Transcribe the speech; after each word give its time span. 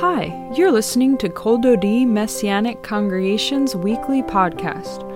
Hi, 0.00 0.50
you're 0.54 0.72
listening 0.72 1.18
to 1.18 1.28
Kol 1.28 1.58
Dodi 1.58 2.06
Messianic 2.06 2.82
Congregation's 2.82 3.76
weekly 3.76 4.22
podcast. 4.22 5.06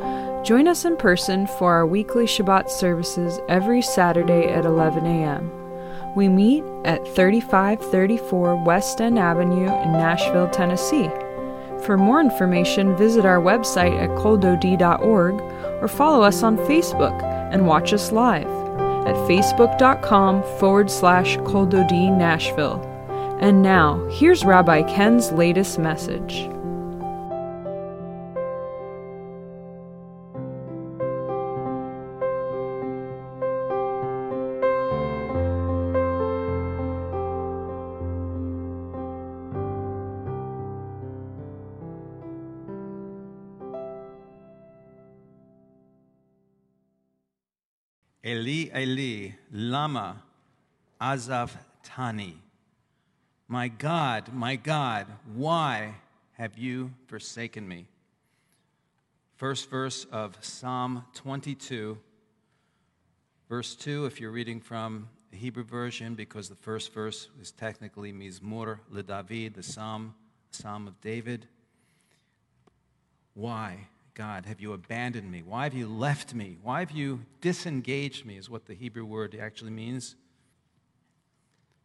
Join 0.45 0.69
us 0.69 0.85
in 0.85 0.97
person 0.97 1.47
for 1.47 1.73
our 1.73 1.87
weekly 1.87 2.27
Shabbat 2.27 2.69
services 2.69 3.41
every 3.49 3.81
Saturday 3.81 4.47
at 4.49 4.67
11 4.67 5.07
a.m. 5.07 5.51
We 6.15 6.29
meet 6.29 6.63
at 6.85 7.03
3534 7.15 8.63
West 8.65 9.01
End 9.01 9.19
Avenue 9.19 9.67
in 9.67 9.93
Nashville, 9.93 10.51
Tennessee. 10.51 11.09
For 11.85 11.97
more 11.97 12.21
information, 12.21 12.97
visit 12.97 13.25
our 13.25 13.41
website 13.41 13.99
at 14.01 14.11
koldodi.org 14.11 15.41
or 15.83 15.89
follow 15.89 16.23
us 16.23 16.43
on 16.43 16.59
Facebook 16.59 17.23
and 17.53 17.67
watch 17.67 17.93
us 17.93 18.13
live 18.13 18.47
at 19.07 19.17
facebook.com 19.29 20.43
forward 20.59 20.91
slash 20.91 21.39
koldodi 21.39 22.17
Nashville. 22.17 22.94
And 23.41 23.63
now, 23.63 24.07
here's 24.11 24.45
Rabbi 24.45 24.83
Ken's 24.85 25.33
latest 25.33 25.79
message. 25.79 26.49
Eli, 48.25 48.71
Eli, 48.75 49.33
lama 49.53 50.23
azavtani. 51.01 52.44
My 53.47 53.69
God, 53.69 54.33
my 54.33 54.57
God, 54.57 55.07
why 55.35 55.97
have 56.33 56.57
you 56.57 56.93
forsaken 57.07 57.69
me? 57.69 57.87
First 59.37 59.69
verse 59.69 60.07
of 60.11 60.37
Psalm 60.41 61.05
22, 61.15 61.99
verse 63.49 63.75
2, 63.75 64.07
if 64.07 64.19
you're 64.19 64.31
reading 64.31 64.61
from 64.61 65.09
the 65.31 65.37
Hebrew 65.37 65.65
version, 65.65 66.15
because 66.15 66.49
the 66.49 66.55
first 66.55 66.95
verse 66.95 67.29
is 67.39 67.51
technically 67.51 68.13
Mizmor 68.13 68.79
le 68.91 69.03
David, 69.03 69.55
the 69.55 69.63
Psalm, 69.63 70.15
Psalm 70.51 70.87
of 70.87 70.99
David. 71.03 71.47
Why? 73.35 73.89
God, 74.15 74.47
have 74.47 74.61
you 74.61 74.73
abandoned 74.73 75.31
me? 75.31 75.43
Why 75.43 75.65
have 75.65 75.75
you 75.75 75.87
left 75.87 76.33
me? 76.33 76.57
Why 76.63 76.79
have 76.81 76.93
you 76.93 77.27
disengaged 77.43 78.25
me, 78.25 78.39
is 78.39 78.49
what 78.49 78.65
the 78.65 78.75
Hebrew 78.75 79.05
word 79.05 79.37
actually 79.39 79.73
means. 79.73 80.17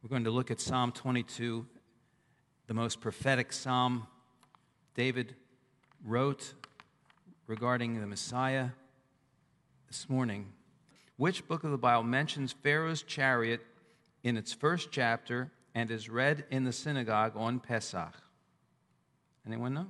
We're 0.02 0.10
going 0.10 0.24
to 0.24 0.32
look 0.32 0.50
at 0.50 0.62
Psalm 0.62 0.94
22, 0.94 1.66
the 2.68 2.74
most 2.74 3.02
prophetic 3.02 3.52
psalm 3.52 4.08
David 4.96 5.36
wrote 6.06 6.54
regarding 7.48 8.00
the 8.00 8.08
Messiah 8.08 8.70
this 9.90 10.08
morning. 10.08 10.54
Which 11.18 11.46
book 11.50 11.66
of 11.66 11.72
the 11.72 11.78
Bible 11.78 12.04
mentions 12.04 12.54
Pharaoh's 12.54 13.04
chariot 13.04 13.60
in 14.24 14.38
its 14.38 14.54
first 14.54 14.90
chapter 14.90 15.52
and 15.76 15.92
is 15.92 16.10
read 16.10 16.46
in 16.50 16.64
the 16.64 16.72
synagogue 16.72 17.34
on 17.36 17.60
Pesach? 17.60 18.14
Anyone 19.46 19.74
know? 19.74 19.88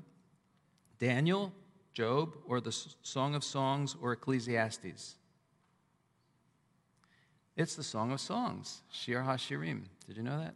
Daniel, 0.98 1.54
Job, 1.94 2.36
or 2.48 2.60
the 2.60 2.72
Song 3.04 3.36
of 3.36 3.44
Songs, 3.44 3.96
or 4.02 4.14
Ecclesiastes? 4.14 5.18
It's 7.60 7.76
the 7.76 7.84
Song 7.84 8.14
of 8.14 8.22
Songs, 8.22 8.84
Shir 8.90 9.22
HaShirim. 9.22 9.82
Did 10.08 10.16
you 10.16 10.24
know 10.24 10.40
that? 10.40 10.56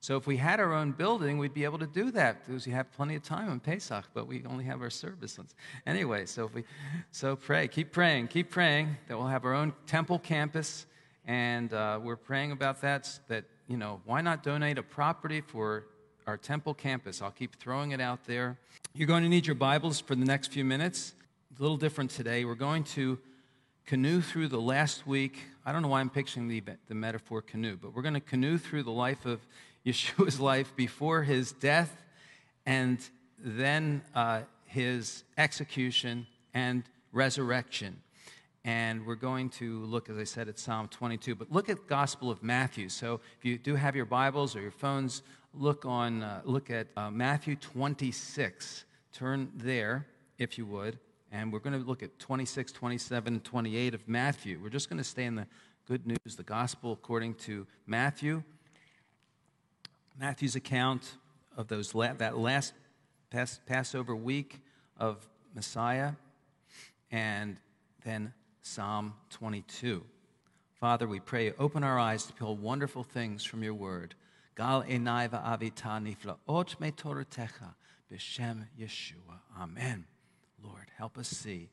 So 0.00 0.16
if 0.16 0.26
we 0.26 0.36
had 0.36 0.58
our 0.58 0.74
own 0.74 0.90
building, 0.90 1.38
we'd 1.38 1.54
be 1.54 1.62
able 1.62 1.78
to 1.78 1.86
do 1.86 2.10
that 2.10 2.44
because 2.44 2.66
we 2.66 2.72
have 2.72 2.90
plenty 2.90 3.14
of 3.14 3.22
time 3.22 3.48
on 3.48 3.60
Pesach, 3.60 4.06
but 4.14 4.26
we 4.26 4.44
only 4.46 4.64
have 4.64 4.82
our 4.82 4.90
service. 4.90 5.38
Anyway, 5.86 6.26
so 6.26 6.46
if 6.46 6.54
we, 6.54 6.64
so 7.12 7.36
pray, 7.36 7.68
keep 7.68 7.92
praying, 7.92 8.26
keep 8.26 8.50
praying 8.50 8.96
that 9.06 9.16
we'll 9.16 9.28
have 9.28 9.44
our 9.44 9.54
own 9.54 9.72
temple 9.86 10.18
campus, 10.18 10.86
and 11.24 11.72
uh, 11.72 12.00
we're 12.02 12.16
praying 12.16 12.50
about 12.50 12.80
that. 12.80 13.20
That 13.28 13.44
you 13.68 13.76
know, 13.76 14.00
why 14.04 14.20
not 14.20 14.42
donate 14.42 14.76
a 14.76 14.82
property 14.82 15.40
for 15.40 15.84
our 16.26 16.36
temple 16.36 16.74
campus? 16.74 17.22
I'll 17.22 17.30
keep 17.30 17.60
throwing 17.60 17.92
it 17.92 18.00
out 18.00 18.24
there. 18.24 18.58
You're 18.92 19.06
going 19.06 19.22
to 19.22 19.28
need 19.28 19.46
your 19.46 19.54
Bibles 19.54 20.00
for 20.00 20.16
the 20.16 20.24
next 20.24 20.50
few 20.50 20.64
minutes. 20.64 21.14
A 21.56 21.62
little 21.62 21.76
different 21.76 22.10
today. 22.10 22.44
We're 22.44 22.56
going 22.56 22.82
to 22.84 23.20
canoe 23.86 24.20
through 24.20 24.48
the 24.48 24.60
last 24.60 25.06
week. 25.06 25.38
I 25.64 25.72
don't 25.72 25.82
know 25.82 25.88
why 25.88 26.00
I'm 26.00 26.10
picturing 26.10 26.48
the, 26.48 26.62
the 26.88 26.94
metaphor 26.94 27.42
canoe, 27.42 27.76
but 27.76 27.94
we're 27.94 28.02
going 28.02 28.14
to 28.14 28.20
canoe 28.20 28.58
through 28.58 28.84
the 28.84 28.90
life 28.90 29.26
of 29.26 29.40
Yeshua's 29.86 30.38
life 30.38 30.74
before 30.76 31.22
his 31.22 31.52
death 31.52 32.02
and 32.66 32.98
then 33.38 34.02
uh, 34.14 34.42
his 34.66 35.24
execution 35.38 36.26
and 36.54 36.84
resurrection. 37.12 38.00
And 38.64 39.06
we're 39.06 39.14
going 39.14 39.48
to 39.50 39.84
look, 39.86 40.10
as 40.10 40.18
I 40.18 40.24
said, 40.24 40.48
at 40.48 40.58
Psalm 40.58 40.88
22. 40.88 41.34
But 41.34 41.50
look 41.50 41.70
at 41.70 41.86
Gospel 41.86 42.30
of 42.30 42.42
Matthew. 42.42 42.90
So 42.90 43.20
if 43.38 43.44
you 43.44 43.56
do 43.56 43.74
have 43.74 43.96
your 43.96 44.04
Bibles 44.04 44.54
or 44.54 44.60
your 44.60 44.70
phones, 44.70 45.22
look 45.54 45.84
on 45.86 46.22
uh, 46.22 46.42
look 46.44 46.70
at 46.70 46.88
uh, 46.96 47.10
Matthew 47.10 47.56
26. 47.56 48.84
Turn 49.12 49.50
there, 49.56 50.06
if 50.38 50.58
you 50.58 50.66
would, 50.66 50.98
and 51.32 51.52
we're 51.52 51.60
going 51.60 51.78
to 51.80 51.86
look 51.86 52.02
at 52.02 52.18
26, 52.18 52.72
27, 52.72 53.34
and 53.34 53.44
28 53.44 53.94
of 53.94 54.08
Matthew. 54.08 54.58
We're 54.62 54.68
just 54.68 54.88
going 54.88 54.98
to 54.98 55.04
stay 55.04 55.24
in 55.24 55.36
the 55.36 55.46
good 55.86 56.06
news, 56.06 56.36
the 56.36 56.42
gospel 56.42 56.92
according 56.92 57.34
to 57.34 57.66
Matthew. 57.86 58.42
Matthew's 60.18 60.56
account 60.56 61.16
of 61.56 61.68
those 61.68 61.94
la- 61.94 62.12
that 62.14 62.36
last 62.36 62.74
Pass- 63.30 63.60
Passover 63.66 64.14
week 64.16 64.60
of 64.98 65.28
Messiah, 65.54 66.12
and 67.10 67.56
then 68.04 68.32
Psalm 68.62 69.14
22. 69.30 70.04
Father, 70.74 71.06
we 71.06 71.20
pray, 71.20 71.52
open 71.58 71.84
our 71.84 71.98
eyes 71.98 72.24
to 72.26 72.32
behold 72.32 72.60
wonderful 72.60 73.04
things 73.04 73.44
from 73.44 73.62
your 73.62 73.74
word. 73.74 74.14
Gal 74.56 74.82
enai 74.82 75.28
va'avita 75.28 76.00
niflaot 76.00 76.80
me 76.80 76.90
toratecha 76.90 77.74
b'shem 78.12 78.66
Yeshua. 78.78 79.40
Amen. 79.58 80.06
Lord, 80.62 80.86
help 80.96 81.18
us 81.18 81.28
see. 81.28 81.68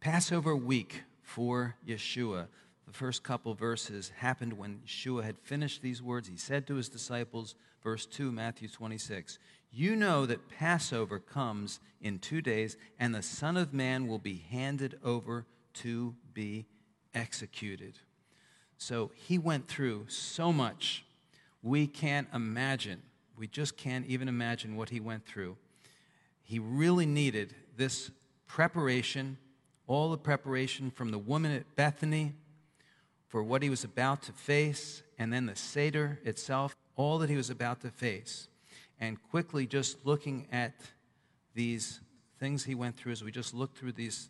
Passover 0.00 0.54
week 0.54 1.02
for 1.22 1.76
Yeshua. 1.86 2.46
The 2.86 2.92
first 2.92 3.22
couple 3.22 3.54
verses 3.54 4.12
happened 4.16 4.52
when 4.54 4.80
Yeshua 4.86 5.24
had 5.24 5.38
finished 5.38 5.82
these 5.82 6.02
words. 6.02 6.28
He 6.28 6.36
said 6.36 6.66
to 6.66 6.74
his 6.74 6.88
disciples, 6.88 7.54
verse 7.82 8.06
2, 8.06 8.30
Matthew 8.30 8.68
26, 8.68 9.38
You 9.72 9.96
know 9.96 10.26
that 10.26 10.48
Passover 10.50 11.18
comes 11.18 11.80
in 12.00 12.18
two 12.18 12.42
days, 12.42 12.76
and 12.98 13.14
the 13.14 13.22
Son 13.22 13.56
of 13.56 13.72
Man 13.72 14.06
will 14.06 14.18
be 14.18 14.44
handed 14.50 14.98
over 15.02 15.46
to 15.74 16.14
be 16.32 16.66
executed. 17.14 17.98
So 18.76 19.10
he 19.14 19.38
went 19.38 19.68
through 19.68 20.06
so 20.08 20.52
much 20.52 21.04
we 21.62 21.86
can't 21.86 22.28
imagine. 22.34 23.00
We 23.38 23.46
just 23.46 23.78
can't 23.78 24.06
even 24.06 24.28
imagine 24.28 24.76
what 24.76 24.90
he 24.90 25.00
went 25.00 25.24
through. 25.24 25.56
He 26.44 26.58
really 26.58 27.06
needed 27.06 27.54
this 27.76 28.10
preparation, 28.46 29.38
all 29.86 30.10
the 30.10 30.18
preparation 30.18 30.90
from 30.90 31.10
the 31.10 31.18
woman 31.18 31.52
at 31.52 31.74
Bethany 31.74 32.34
for 33.26 33.42
what 33.42 33.62
he 33.62 33.70
was 33.70 33.82
about 33.82 34.22
to 34.22 34.32
face, 34.32 35.02
and 35.18 35.32
then 35.32 35.46
the 35.46 35.56
Seder 35.56 36.20
itself, 36.24 36.76
all 36.94 37.18
that 37.18 37.30
he 37.30 37.36
was 37.36 37.50
about 37.50 37.80
to 37.80 37.90
face. 37.90 38.48
And 39.00 39.20
quickly, 39.30 39.66
just 39.66 40.06
looking 40.06 40.46
at 40.52 40.74
these 41.54 42.00
things 42.38 42.64
he 42.64 42.74
went 42.74 42.96
through, 42.96 43.12
as 43.12 43.24
we 43.24 43.32
just 43.32 43.54
looked 43.54 43.76
through 43.76 43.92
these, 43.92 44.28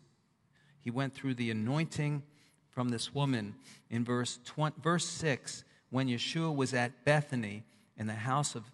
he 0.80 0.90
went 0.90 1.12
through 1.14 1.34
the 1.34 1.50
anointing 1.50 2.22
from 2.70 2.88
this 2.88 3.14
woman 3.14 3.54
in 3.90 4.04
verse, 4.04 4.38
20, 4.44 4.80
verse 4.80 5.04
6 5.06 5.64
when 5.90 6.08
Yeshua 6.08 6.54
was 6.54 6.74
at 6.74 7.04
Bethany 7.04 7.62
in 7.96 8.06
the 8.06 8.14
house 8.14 8.54
of 8.54 8.64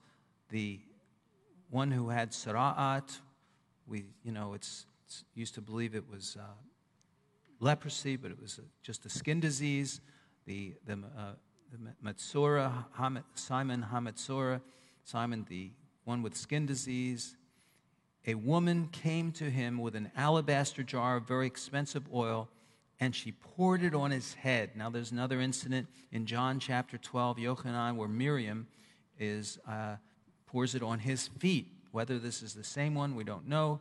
the 0.48 0.80
one 1.68 1.90
who 1.90 2.08
had 2.08 2.30
Sara'at. 2.30 3.18
We, 3.90 4.04
you 4.22 4.30
know, 4.30 4.54
it's, 4.54 4.86
it's 5.04 5.24
used 5.34 5.54
to 5.56 5.60
believe 5.60 5.96
it 5.96 6.08
was 6.08 6.36
uh, 6.38 6.44
leprosy, 7.58 8.14
but 8.14 8.30
it 8.30 8.40
was 8.40 8.58
a, 8.58 8.62
just 8.84 9.04
a 9.04 9.08
skin 9.08 9.40
disease. 9.40 10.00
The, 10.46 10.74
the, 10.86 10.92
uh, 10.92 11.32
the 11.72 11.92
Matsura, 12.08 12.84
Simon 13.34 13.86
Hamatsura, 13.92 14.60
Simon, 15.02 15.44
the 15.48 15.72
one 16.04 16.22
with 16.22 16.36
skin 16.36 16.66
disease. 16.66 17.34
A 18.28 18.34
woman 18.34 18.88
came 18.92 19.32
to 19.32 19.50
him 19.50 19.78
with 19.78 19.96
an 19.96 20.12
alabaster 20.16 20.84
jar 20.84 21.16
of 21.16 21.26
very 21.26 21.48
expensive 21.48 22.04
oil 22.14 22.48
and 23.00 23.12
she 23.12 23.32
poured 23.32 23.82
it 23.82 23.94
on 23.94 24.12
his 24.12 24.34
head. 24.34 24.76
Now, 24.76 24.88
there's 24.88 25.10
another 25.10 25.40
incident 25.40 25.88
in 26.12 26.26
John 26.26 26.60
chapter 26.60 26.96
12, 26.96 27.38
Yochanan, 27.38 27.96
where 27.96 28.08
Miriam 28.08 28.68
is, 29.18 29.58
uh, 29.66 29.96
pours 30.46 30.76
it 30.76 30.82
on 30.82 31.00
his 31.00 31.26
feet. 31.26 31.79
Whether 31.92 32.18
this 32.18 32.42
is 32.42 32.54
the 32.54 32.64
same 32.64 32.94
one, 32.94 33.14
we 33.14 33.24
don't 33.24 33.48
know. 33.48 33.80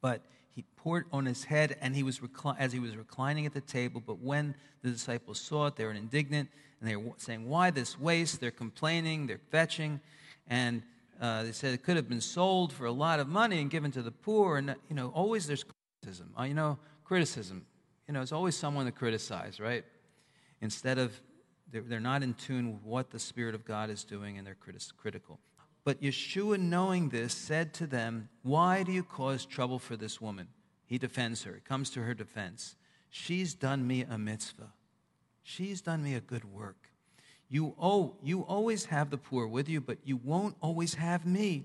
But 0.00 0.22
he 0.50 0.64
poured 0.76 1.06
on 1.12 1.26
his 1.26 1.44
head, 1.44 1.76
and 1.80 1.94
he 1.94 2.02
was 2.02 2.18
recli- 2.18 2.56
as 2.58 2.72
he 2.72 2.78
was 2.78 2.96
reclining 2.96 3.46
at 3.46 3.54
the 3.54 3.60
table. 3.60 4.02
But 4.04 4.18
when 4.18 4.54
the 4.82 4.90
disciples 4.90 5.40
saw 5.40 5.66
it, 5.66 5.76
they 5.76 5.84
were 5.84 5.92
indignant, 5.92 6.48
and 6.80 6.88
they 6.88 6.96
were 6.96 7.12
saying, 7.16 7.48
Why 7.48 7.70
this 7.70 7.98
waste? 7.98 8.40
They're 8.40 8.50
complaining, 8.50 9.26
they're 9.26 9.40
fetching. 9.50 10.00
and 10.46 10.82
uh, 11.20 11.42
they 11.42 11.52
said 11.52 11.74
it 11.74 11.82
could 11.82 11.96
have 11.96 12.08
been 12.08 12.20
sold 12.20 12.72
for 12.72 12.86
a 12.86 12.92
lot 12.92 13.18
of 13.18 13.28
money 13.28 13.60
and 13.60 13.70
given 13.70 13.90
to 13.90 14.02
the 14.02 14.10
poor. 14.10 14.56
And, 14.56 14.76
you 14.88 14.94
know, 14.94 15.08
always 15.08 15.46
there's 15.46 15.64
criticism. 15.64 16.32
Uh, 16.38 16.44
you 16.44 16.54
know, 16.54 16.78
criticism. 17.04 17.66
You 18.06 18.14
know, 18.14 18.20
there's 18.20 18.32
always 18.32 18.56
someone 18.56 18.86
to 18.86 18.92
criticize, 18.92 19.58
right? 19.58 19.84
Instead 20.60 20.98
of, 20.98 21.20
they're, 21.70 22.00
not 22.00 22.22
in 22.22 22.34
tune 22.34 22.72
with 22.72 22.82
what 22.82 23.10
the 23.10 23.18
Spirit 23.18 23.54
of 23.54 23.64
God 23.64 23.90
is 23.90 24.04
doing 24.04 24.38
and 24.38 24.46
they're 24.46 24.56
critical. 24.96 25.38
But 25.88 26.02
Yeshua, 26.02 26.60
knowing 26.60 27.08
this, 27.08 27.32
said 27.32 27.72
to 27.72 27.86
them, 27.86 28.28
Why 28.42 28.82
do 28.82 28.92
you 28.92 29.02
cause 29.02 29.46
trouble 29.46 29.78
for 29.78 29.96
this 29.96 30.20
woman? 30.20 30.48
He 30.84 30.98
defends 30.98 31.44
her, 31.44 31.54
he 31.54 31.60
comes 31.62 31.88
to 31.92 32.02
her 32.02 32.12
defense. 32.12 32.76
She's 33.08 33.54
done 33.54 33.86
me 33.86 34.02
a 34.02 34.18
mitzvah, 34.18 34.74
she's 35.42 35.80
done 35.80 36.04
me 36.04 36.14
a 36.14 36.20
good 36.20 36.44
work. 36.44 36.90
You, 37.48 37.74
oh, 37.80 38.16
you 38.22 38.42
always 38.42 38.84
have 38.84 39.08
the 39.08 39.16
poor 39.16 39.46
with 39.46 39.66
you, 39.66 39.80
but 39.80 39.96
you 40.04 40.18
won't 40.18 40.56
always 40.60 40.92
have 40.92 41.24
me. 41.24 41.64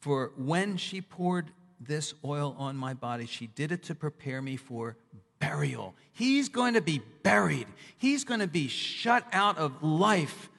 For 0.00 0.32
when 0.36 0.76
she 0.76 1.00
poured 1.00 1.52
this 1.78 2.14
oil 2.24 2.56
on 2.58 2.76
my 2.76 2.94
body, 2.94 3.26
she 3.26 3.46
did 3.46 3.70
it 3.70 3.84
to 3.84 3.94
prepare 3.94 4.42
me 4.42 4.56
for 4.56 4.96
burial. 5.38 5.94
He's 6.10 6.48
going 6.48 6.74
to 6.74 6.82
be 6.82 7.00
buried, 7.22 7.68
he's 7.96 8.24
going 8.24 8.40
to 8.40 8.48
be 8.48 8.66
shut 8.66 9.24
out 9.32 9.56
of 9.56 9.84
life 9.84 10.50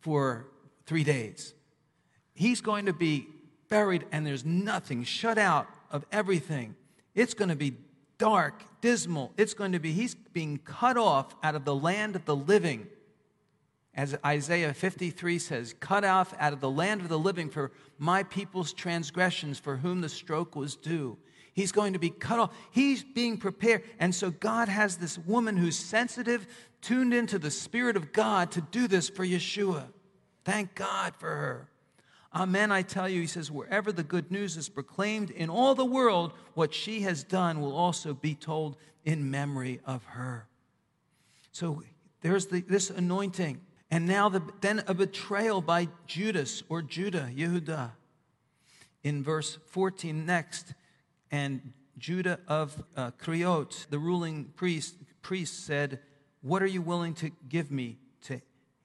for 0.00 0.46
three 0.86 1.04
days. 1.04 1.54
He's 2.34 2.60
going 2.60 2.86
to 2.86 2.92
be 2.92 3.26
buried, 3.68 4.06
and 4.12 4.26
there's 4.26 4.44
nothing 4.44 5.04
shut 5.04 5.38
out 5.38 5.68
of 5.90 6.04
everything. 6.12 6.74
It's 7.14 7.34
going 7.34 7.50
to 7.50 7.56
be 7.56 7.76
dark, 8.18 8.62
dismal. 8.80 9.32
It's 9.36 9.54
going 9.54 9.72
to 9.72 9.78
be, 9.78 9.92
he's 9.92 10.14
being 10.14 10.58
cut 10.58 10.96
off 10.96 11.34
out 11.42 11.54
of 11.54 11.64
the 11.64 11.74
land 11.74 12.16
of 12.16 12.24
the 12.24 12.36
living. 12.36 12.86
As 13.94 14.16
Isaiah 14.24 14.72
53 14.72 15.38
says, 15.38 15.74
cut 15.78 16.04
off 16.04 16.32
out 16.38 16.52
of 16.52 16.60
the 16.60 16.70
land 16.70 17.02
of 17.02 17.08
the 17.08 17.18
living 17.18 17.50
for 17.50 17.72
my 17.98 18.22
people's 18.22 18.72
transgressions, 18.72 19.58
for 19.58 19.76
whom 19.76 20.00
the 20.00 20.08
stroke 20.08 20.56
was 20.56 20.76
due. 20.76 21.18
He's 21.54 21.72
going 21.72 21.92
to 21.92 21.98
be 21.98 22.08
cut 22.08 22.38
off. 22.38 22.54
He's 22.70 23.04
being 23.04 23.36
prepared. 23.36 23.82
And 23.98 24.14
so 24.14 24.30
God 24.30 24.68
has 24.68 24.96
this 24.96 25.18
woman 25.18 25.58
who's 25.58 25.78
sensitive, 25.78 26.46
tuned 26.80 27.12
into 27.12 27.38
the 27.38 27.50
Spirit 27.50 27.96
of 27.96 28.12
God 28.12 28.50
to 28.52 28.62
do 28.62 28.88
this 28.88 29.10
for 29.10 29.26
Yeshua. 29.26 29.84
Thank 30.44 30.74
God 30.74 31.14
for 31.16 31.28
her. 31.28 31.68
Amen, 32.34 32.72
I 32.72 32.80
tell 32.80 33.08
you, 33.08 33.20
he 33.20 33.26
says, 33.26 33.50
wherever 33.50 33.92
the 33.92 34.02
good 34.02 34.30
news 34.30 34.56
is 34.56 34.68
proclaimed 34.70 35.30
in 35.30 35.50
all 35.50 35.74
the 35.74 35.84
world, 35.84 36.32
what 36.54 36.72
she 36.72 37.02
has 37.02 37.22
done 37.22 37.60
will 37.60 37.76
also 37.76 38.14
be 38.14 38.34
told 38.34 38.76
in 39.04 39.30
memory 39.30 39.80
of 39.84 40.02
her. 40.04 40.46
So 41.52 41.82
there's 42.22 42.46
the, 42.46 42.62
this 42.62 42.88
anointing. 42.88 43.60
And 43.90 44.06
now 44.06 44.30
the, 44.30 44.40
then 44.62 44.82
a 44.86 44.94
betrayal 44.94 45.60
by 45.60 45.88
Judas 46.06 46.62
or 46.70 46.80
Judah, 46.80 47.30
Yehuda. 47.30 47.90
In 49.04 49.22
verse 49.22 49.58
14 49.66 50.24
next, 50.24 50.72
and 51.30 51.72
Judah 51.98 52.38
of 52.48 52.82
uh, 52.96 53.10
the 53.20 53.98
ruling 53.98 54.46
priest, 54.56 54.94
priest 55.20 55.66
said, 55.66 55.98
What 56.40 56.62
are 56.62 56.66
you 56.66 56.80
willing 56.80 57.12
to 57.14 57.30
give 57.48 57.70
me 57.70 57.98
to, 58.22 58.40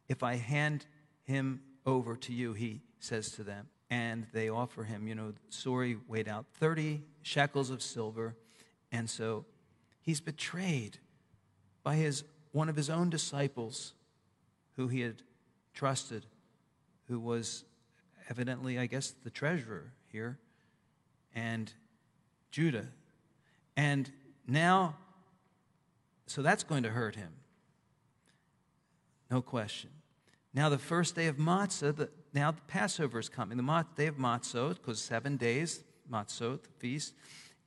if 0.10 0.24
I 0.24 0.36
hand 0.36 0.86
him 1.27 1.62
over 1.85 2.15
to 2.15 2.33
you? 2.33 2.53
He 2.53 2.81
says 3.00 3.31
to 3.33 3.44
them. 3.44 3.68
And 3.89 4.25
they 4.33 4.50
offer 4.50 4.83
him, 4.83 5.07
you 5.07 5.15
know, 5.15 5.33
Sori 5.50 5.97
weighed 6.07 6.27
out 6.27 6.45
30 6.56 7.03
shekels 7.21 7.69
of 7.69 7.81
silver. 7.81 8.35
And 8.91 9.09
so 9.09 9.45
he's 10.01 10.19
betrayed 10.19 10.97
by 11.83 11.95
his, 11.95 12.24
one 12.51 12.68
of 12.68 12.75
his 12.75 12.89
own 12.89 13.09
disciples 13.09 13.94
who 14.75 14.88
he 14.88 15.01
had 15.01 15.21
trusted, 15.74 16.25
who 17.07 17.19
was 17.19 17.63
evidently, 18.29 18.77
I 18.77 18.88
guess, 18.88 19.13
the 19.24 19.29
treasurer 19.29 19.94
here, 20.12 20.38
and 21.33 21.71
Judah. 22.51 22.88
And 23.77 24.12
now, 24.47 24.95
so 26.25 26.41
that's 26.41 26.63
going 26.63 26.83
to 26.83 26.89
hurt 26.89 27.15
him. 27.15 27.31
No 29.31 29.41
question. 29.41 29.91
Now, 30.57 30.69
the 30.69 30.80
first 30.80 31.13
day 31.13 31.27
of 31.27 31.38
Matzah, 31.38 31.95
the, 31.95 32.09
now 32.33 32.50
the 32.50 32.62
Passover 32.62 33.19
is 33.19 33.30
coming. 33.30 33.59
The 33.59 33.86
day 33.95 34.07
of 34.07 34.18
Matzot, 34.18 34.77
because 34.77 35.00
seven 35.00 35.38
days, 35.38 35.83
Matzot, 36.12 36.62
feast, 36.80 37.13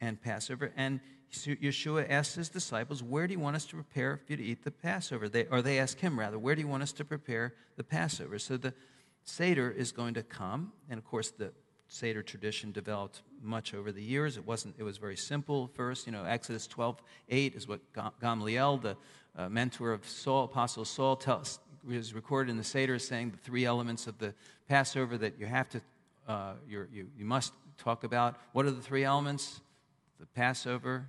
and 0.00 0.20
Passover. 0.20 0.72
And 0.76 0.98
Yeshua 1.32 2.10
asked 2.10 2.34
his 2.34 2.48
disciples, 2.48 3.00
Where 3.00 3.28
do 3.28 3.32
you 3.32 3.38
want 3.38 3.54
us 3.54 3.64
to 3.66 3.76
prepare 3.76 4.16
for 4.16 4.32
you 4.32 4.38
to 4.38 4.42
eat 4.42 4.64
the 4.64 4.72
Passover? 4.72 5.28
They, 5.28 5.46
or 5.52 5.62
they 5.62 5.78
ask 5.78 6.00
him, 6.00 6.18
rather, 6.18 6.36
Where 6.36 6.56
do 6.56 6.62
you 6.62 6.66
want 6.66 6.82
us 6.82 6.90
to 6.94 7.04
prepare 7.04 7.54
the 7.76 7.84
Passover? 7.84 8.40
So 8.40 8.56
the 8.56 8.74
Seder 9.22 9.70
is 9.70 9.92
going 9.92 10.14
to 10.14 10.24
come. 10.24 10.72
And 10.88 10.98
of 10.98 11.04
course, 11.04 11.30
the 11.30 11.52
Seder 11.86 12.24
tradition 12.24 12.72
developed 12.72 13.22
much 13.40 13.72
over 13.72 13.92
the 13.92 14.02
years. 14.02 14.36
It 14.36 14.44
wasn't, 14.44 14.74
it 14.78 14.82
was 14.82 14.98
very 14.98 15.16
simple 15.16 15.70
first. 15.74 16.06
You 16.06 16.12
know, 16.12 16.24
Exodus 16.24 16.66
12, 16.66 17.00
8 17.28 17.54
is 17.54 17.68
what 17.68 17.82
Gamaliel, 18.20 18.78
the 18.78 18.96
uh, 19.36 19.48
mentor 19.48 19.92
of 19.92 20.04
Saul, 20.08 20.46
Apostle 20.46 20.84
Saul, 20.84 21.14
tells, 21.14 21.60
is 21.88 22.14
recorded 22.14 22.50
in 22.50 22.56
the 22.56 22.64
Seder 22.64 22.98
saying 22.98 23.30
the 23.30 23.36
three 23.38 23.64
elements 23.64 24.06
of 24.06 24.18
the 24.18 24.34
Passover 24.68 25.16
that 25.18 25.38
you 25.38 25.46
have 25.46 25.68
to, 25.70 25.80
uh, 26.28 26.52
you, 26.68 26.86
you 26.92 27.24
must 27.24 27.52
talk 27.78 28.04
about. 28.04 28.36
What 28.52 28.66
are 28.66 28.70
the 28.70 28.82
three 28.82 29.04
elements? 29.04 29.60
The 30.18 30.26
Passover, 30.26 31.06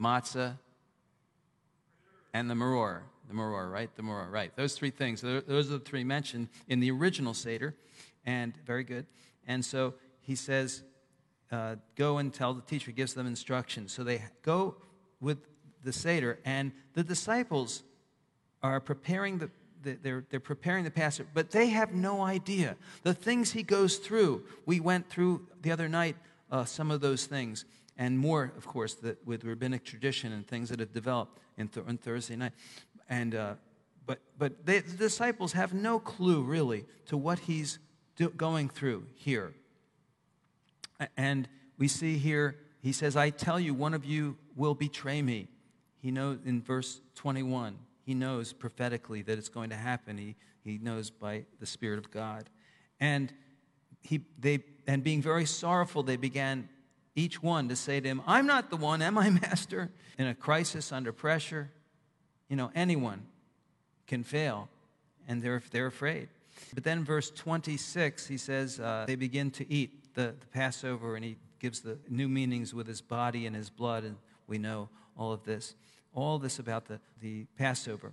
matzah, 0.00 0.58
and 2.34 2.50
the 2.50 2.54
maror. 2.54 3.00
The 3.28 3.34
maror, 3.34 3.70
right? 3.70 3.94
The 3.96 4.02
maror, 4.02 4.30
right. 4.30 4.54
Those 4.56 4.74
three 4.74 4.90
things. 4.90 5.20
Those 5.20 5.70
are 5.70 5.78
the 5.78 5.80
three 5.80 6.04
mentioned 6.04 6.48
in 6.68 6.80
the 6.80 6.90
original 6.90 7.34
Seder, 7.34 7.74
and 8.24 8.54
very 8.66 8.84
good. 8.84 9.06
And 9.46 9.64
so 9.64 9.94
he 10.20 10.34
says, 10.34 10.82
uh, 11.50 11.76
go 11.96 12.18
and 12.18 12.32
tell 12.32 12.52
the 12.52 12.62
teacher, 12.62 12.90
gives 12.92 13.14
them 13.14 13.26
instructions. 13.26 13.92
So 13.92 14.04
they 14.04 14.22
go 14.42 14.76
with 15.20 15.38
the 15.82 15.92
Seder, 15.92 16.38
and 16.44 16.72
the 16.94 17.02
disciples 17.02 17.82
are 18.62 18.80
preparing 18.80 19.38
the, 19.38 19.50
the, 19.82 19.98
they're, 20.02 20.24
they're 20.30 20.40
preparing 20.40 20.84
the 20.84 20.90
Passover, 20.90 21.28
but 21.32 21.50
they 21.50 21.68
have 21.68 21.92
no 21.94 22.22
idea. 22.22 22.76
The 23.02 23.14
things 23.14 23.52
he 23.52 23.62
goes 23.62 23.96
through, 23.96 24.44
we 24.66 24.80
went 24.80 25.08
through 25.08 25.46
the 25.62 25.70
other 25.70 25.88
night 25.88 26.16
uh, 26.50 26.64
some 26.64 26.90
of 26.90 27.00
those 27.00 27.26
things, 27.26 27.64
and 27.96 28.18
more, 28.18 28.52
of 28.56 28.66
course, 28.66 28.94
that 28.96 29.24
with 29.26 29.44
rabbinic 29.44 29.84
tradition 29.84 30.32
and 30.32 30.46
things 30.46 30.68
that 30.70 30.80
have 30.80 30.92
developed 30.92 31.38
in 31.56 31.68
th- 31.68 31.86
on 31.86 31.98
Thursday 31.98 32.36
night. 32.36 32.52
And, 33.08 33.34
uh, 33.34 33.54
but 34.06 34.20
but 34.38 34.64
they, 34.64 34.80
the 34.80 34.96
disciples 34.96 35.52
have 35.52 35.74
no 35.74 35.98
clue, 35.98 36.42
really, 36.42 36.86
to 37.06 37.16
what 37.16 37.40
he's 37.40 37.78
do, 38.16 38.30
going 38.30 38.68
through 38.68 39.06
here. 39.14 39.52
And 41.16 41.48
we 41.76 41.88
see 41.88 42.18
here, 42.18 42.56
he 42.82 42.92
says, 42.92 43.16
I 43.16 43.30
tell 43.30 43.60
you, 43.60 43.74
one 43.74 43.94
of 43.94 44.04
you 44.04 44.36
will 44.56 44.74
betray 44.74 45.22
me. 45.22 45.48
He 46.00 46.10
knows 46.10 46.38
in 46.44 46.62
verse 46.62 47.00
21 47.16 47.76
he 48.08 48.14
knows 48.14 48.54
prophetically 48.54 49.20
that 49.20 49.36
it's 49.36 49.50
going 49.50 49.68
to 49.68 49.76
happen. 49.76 50.16
He, 50.16 50.34
he 50.64 50.78
knows 50.78 51.10
by 51.10 51.44
the 51.60 51.66
Spirit 51.66 51.98
of 51.98 52.10
God. 52.10 52.48
And, 52.98 53.30
he, 54.00 54.22
they, 54.38 54.60
and 54.86 55.04
being 55.04 55.20
very 55.20 55.44
sorrowful, 55.44 56.02
they 56.02 56.16
began 56.16 56.70
each 57.14 57.42
one 57.42 57.68
to 57.68 57.76
say 57.76 58.00
to 58.00 58.08
him, 58.08 58.22
I'm 58.26 58.46
not 58.46 58.70
the 58.70 58.78
one, 58.78 59.02
am 59.02 59.18
I, 59.18 59.28
Master? 59.42 59.90
In 60.18 60.26
a 60.26 60.34
crisis 60.34 60.90
under 60.90 61.12
pressure, 61.12 61.70
you 62.48 62.56
know, 62.56 62.70
anyone 62.74 63.26
can 64.06 64.24
fail, 64.24 64.70
and 65.28 65.42
they're, 65.42 65.62
they're 65.70 65.88
afraid. 65.88 66.30
But 66.72 66.84
then, 66.84 67.04
verse 67.04 67.30
26, 67.30 68.26
he 68.26 68.38
says, 68.38 68.80
uh, 68.80 69.04
they 69.06 69.16
begin 69.16 69.50
to 69.50 69.70
eat 69.70 70.14
the, 70.14 70.34
the 70.40 70.46
Passover, 70.46 71.14
and 71.14 71.22
he 71.22 71.36
gives 71.58 71.80
the 71.80 71.98
new 72.08 72.26
meanings 72.26 72.72
with 72.72 72.86
his 72.86 73.02
body 73.02 73.44
and 73.44 73.54
his 73.54 73.68
blood, 73.68 74.04
and 74.04 74.16
we 74.46 74.56
know 74.56 74.88
all 75.14 75.30
of 75.30 75.44
this 75.44 75.74
all 76.18 76.38
this 76.38 76.58
about 76.58 76.86
the, 76.86 77.00
the 77.20 77.46
Passover. 77.56 78.12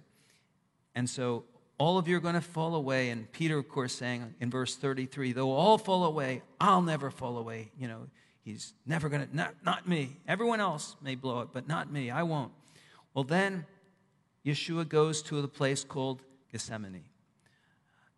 And 0.94 1.10
so 1.10 1.44
all 1.78 1.98
of 1.98 2.08
you 2.08 2.16
are 2.18 2.22
going 2.22 2.36
to 2.36 2.42
fall 2.42 2.76
away. 2.76 3.10
And 3.10 3.32
Peter, 3.32 3.58
of 3.58 3.68
course, 3.68 3.94
saying 3.94 4.36
in 4.40 4.50
verse 4.50 4.76
33, 4.76 5.34
though 5.34 5.52
all 5.52 5.78
fall 5.78 6.06
away, 6.06 6.42
I'll 6.60 6.82
never 6.82 7.10
fall 7.10 7.38
away. 7.38 7.72
You 7.78 7.88
know, 7.88 8.08
he's 8.44 8.74
never 8.86 9.10
going 9.10 9.28
to, 9.28 9.36
not, 9.36 9.56
not 9.64 9.88
me. 9.88 10.18
Everyone 10.28 10.60
else 10.60 10.96
may 11.02 11.16
blow 11.16 11.42
it, 11.42 11.50
but 11.52 11.68
not 11.68 11.92
me. 11.92 12.10
I 12.10 12.24
won't. 12.24 12.52
Well, 13.14 13.24
then 13.24 13.66
Yeshua 14.46 14.88
goes 14.88 15.22
to 15.24 15.42
the 15.42 15.48
place 15.48 15.84
called 15.84 16.22
Gethsemane. 16.52 17.04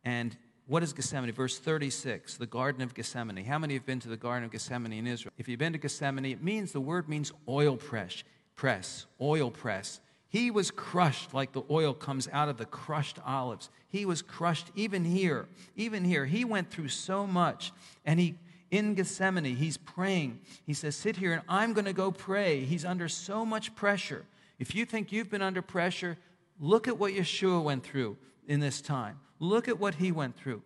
And 0.03 0.35
what 0.67 0.83
is 0.83 0.93
Gethsemane? 0.93 1.31
Verse 1.31 1.57
36, 1.57 2.37
the 2.37 2.45
Garden 2.45 2.81
of 2.81 2.93
Gethsemane. 2.93 3.43
How 3.45 3.57
many 3.57 3.73
have 3.75 3.85
been 3.85 3.99
to 4.01 4.09
the 4.09 4.17
Garden 4.17 4.43
of 4.43 4.51
Gethsemane 4.51 4.93
in 4.93 5.07
Israel? 5.07 5.33
If 5.37 5.47
you've 5.47 5.59
been 5.59 5.73
to 5.73 5.79
Gethsemane, 5.79 6.25
it 6.25 6.43
means, 6.43 6.73
the 6.73 6.81
word 6.81 7.07
means 7.07 7.31
oil 7.47 7.77
press 7.77 8.23
press, 8.57 9.05
oil 9.21 9.49
press. 9.49 10.01
He 10.27 10.51
was 10.51 10.71
crushed 10.71 11.33
like 11.33 11.53
the 11.53 11.63
oil 11.69 11.93
comes 11.93 12.27
out 12.33 12.49
of 12.49 12.57
the 12.57 12.65
crushed 12.65 13.17
olives. 13.25 13.69
He 13.87 14.05
was 14.05 14.21
crushed 14.21 14.71
even 14.75 15.05
here, 15.05 15.47
even 15.77 16.03
here. 16.03 16.25
He 16.25 16.43
went 16.43 16.69
through 16.69 16.89
so 16.89 17.25
much. 17.25 17.71
And 18.03 18.19
he, 18.19 18.35
in 18.69 18.95
Gethsemane, 18.95 19.55
he's 19.55 19.77
praying. 19.77 20.41
He 20.65 20.73
says, 20.73 20.97
Sit 20.97 21.15
here 21.15 21.31
and 21.31 21.43
I'm 21.47 21.71
going 21.71 21.85
to 21.85 21.93
go 21.93 22.11
pray. 22.11 22.65
He's 22.65 22.83
under 22.83 23.07
so 23.07 23.45
much 23.45 23.73
pressure. 23.73 24.25
If 24.59 24.75
you 24.75 24.83
think 24.85 25.13
you've 25.13 25.29
been 25.29 25.41
under 25.41 25.61
pressure, 25.61 26.17
look 26.59 26.89
at 26.89 26.97
what 26.97 27.13
Yeshua 27.13 27.63
went 27.63 27.85
through. 27.85 28.17
in 28.47 28.59
this 28.59 28.81
time. 28.81 29.19
Look 29.39 29.67
at 29.67 29.79
what 29.79 29.95
he 29.95 30.11
went 30.11 30.35
through. 30.35 30.61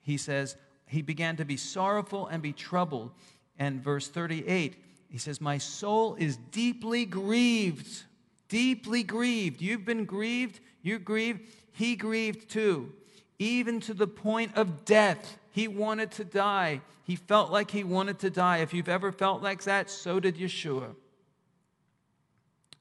He 0.00 0.16
says, 0.16 0.56
He 0.86 1.02
began 1.02 1.36
to 1.36 1.44
be 1.44 1.56
sorrowful 1.56 2.26
and 2.26 2.42
be 2.42 2.52
troubled. 2.52 3.12
And 3.58 3.82
verse 3.82 4.08
38, 4.08 4.76
he 5.14 5.18
says, 5.18 5.40
My 5.40 5.58
soul 5.58 6.16
is 6.16 6.36
deeply 6.36 7.04
grieved. 7.06 8.02
Deeply 8.48 9.04
grieved. 9.04 9.62
You've 9.62 9.84
been 9.84 10.06
grieved. 10.06 10.58
You 10.82 10.98
grieved. 10.98 11.42
He 11.70 11.94
grieved 11.94 12.50
too, 12.50 12.92
even 13.38 13.78
to 13.82 13.94
the 13.94 14.08
point 14.08 14.56
of 14.56 14.84
death. 14.84 15.38
He 15.52 15.68
wanted 15.68 16.10
to 16.12 16.24
die. 16.24 16.80
He 17.04 17.14
felt 17.14 17.52
like 17.52 17.70
he 17.70 17.84
wanted 17.84 18.18
to 18.18 18.30
die. 18.30 18.56
If 18.56 18.74
you've 18.74 18.88
ever 18.88 19.12
felt 19.12 19.40
like 19.40 19.62
that, 19.62 19.88
so 19.88 20.18
did 20.18 20.36
Yeshua. 20.36 20.96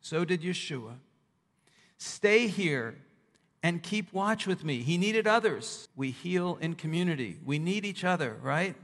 So 0.01 0.25
did 0.25 0.41
Yeshua. 0.41 0.95
Stay 1.99 2.47
here 2.47 2.95
and 3.61 3.83
keep 3.83 4.11
watch 4.11 4.47
with 4.47 4.63
me. 4.63 4.81
He 4.81 4.97
needed 4.97 5.27
others. 5.27 5.87
We 5.95 6.09
heal 6.09 6.57
in 6.59 6.73
community. 6.73 7.37
We 7.45 7.59
need 7.59 7.85
each 7.85 8.03
other, 8.03 8.39
right? 8.41 8.75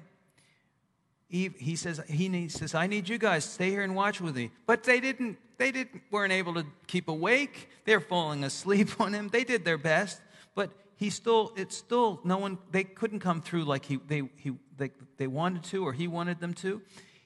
He, 1.30 1.52
he 1.58 1.76
says 1.76 2.02
he 2.08 2.50
says 2.50 2.76
I 2.76 2.88
need 2.88 3.08
you 3.08 3.18
guys 3.18 3.46
stay 3.46 3.70
here 3.70 3.84
and 3.84 3.96
watch 3.96 4.20
with 4.20 4.36
me. 4.36 4.52
But 4.66 4.84
they 4.84 5.00
didn't 5.00 5.38
they 5.58 5.72
didn't 5.72 6.02
weren't 6.12 6.34
able 6.34 6.56
to 6.56 6.66
keep 6.88 7.08
awake. 7.08 7.70
They're 7.86 8.00
falling 8.00 8.44
asleep 8.44 8.90
on 9.00 9.14
him. 9.14 9.30
They 9.30 9.44
did 9.44 9.64
their 9.64 9.78
best, 9.78 10.22
but 10.56 10.72
he 10.98 11.10
still 11.10 11.54
it's 11.56 11.78
still 11.78 12.20
no 12.24 12.38
one 12.38 12.58
they 12.72 12.84
couldn't 12.84 13.20
come 13.20 13.42
through 13.42 13.66
like 13.66 13.86
he 13.86 13.98
they 14.08 14.24
he 14.36 14.54
they, 14.78 14.92
they 15.18 15.28
wanted 15.28 15.64
to 15.66 15.86
or 15.86 15.94
he 15.94 16.08
wanted 16.08 16.40
them 16.40 16.54
to. 16.56 16.82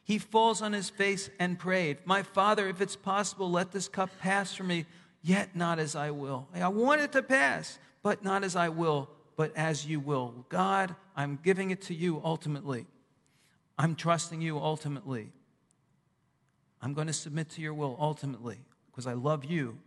He 0.06 0.18
falls 0.18 0.62
on 0.62 0.74
his 0.74 0.90
face 0.90 1.30
and 1.40 1.58
prayed, 1.58 2.00
"My 2.04 2.24
Father, 2.24 2.68
if 2.68 2.82
it's 2.82 2.98
possible, 2.98 3.50
let 3.50 3.72
this 3.72 3.88
cup 3.88 4.10
pass 4.20 4.54
from 4.54 4.68
me." 4.68 4.86
yet 5.24 5.56
not 5.56 5.80
as 5.80 5.96
I 5.96 6.12
will. 6.12 6.48
I 6.54 6.68
want 6.68 7.02
it 7.02 7.14
to 7.14 7.24
pass, 7.24 7.80
but 8.04 8.24
not 8.24 8.44
as 8.44 8.56
I 8.56 8.70
will, 8.70 9.10
but 9.36 9.56
as 9.56 9.88
you 9.88 10.00
will. 10.00 10.46
God, 10.50 10.96
I'm 11.16 11.40
giving 11.42 11.72
it 11.72 11.82
to 11.84 11.96
you 11.96 12.22
ultimately. 12.24 12.86
I'm 13.78 13.96
trusting 13.96 14.42
you 14.42 14.60
ultimately. 14.60 15.32
I'm 16.82 16.94
going 16.94 17.08
to 17.08 17.14
submit 17.14 17.50
to 17.52 17.62
your 17.62 17.74
will 17.74 17.98
ultimately 18.00 18.60
because 18.88 19.08
I 19.08 19.14
love 19.14 19.46
you. 19.46 19.78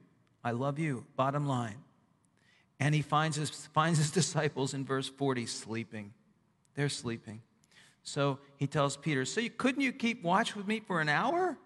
I 0.43 0.53
love 0.53 0.79
you, 0.79 1.05
bottom 1.17 1.47
line. 1.47 1.77
And 2.81 2.95
he 2.95 3.03
finds 3.03 3.37
his, 3.37 3.51
finds 3.75 3.99
his 3.99 4.11
disciples 4.11 4.75
in 4.75 4.85
verse 4.85 5.09
40 5.09 5.47
sleeping. 5.47 6.13
They're 6.75 6.89
sleeping. 6.89 7.43
So 8.03 8.39
he 8.57 8.67
tells 8.67 8.97
Peter, 8.97 9.25
So 9.25 9.41
you, 9.41 9.51
couldn't 9.51 9.83
you 9.83 9.93
keep 9.93 10.23
watch 10.23 10.55
with 10.55 10.67
me 10.67 10.81
for 10.81 11.01
an 11.01 11.09
hour? 11.09 11.57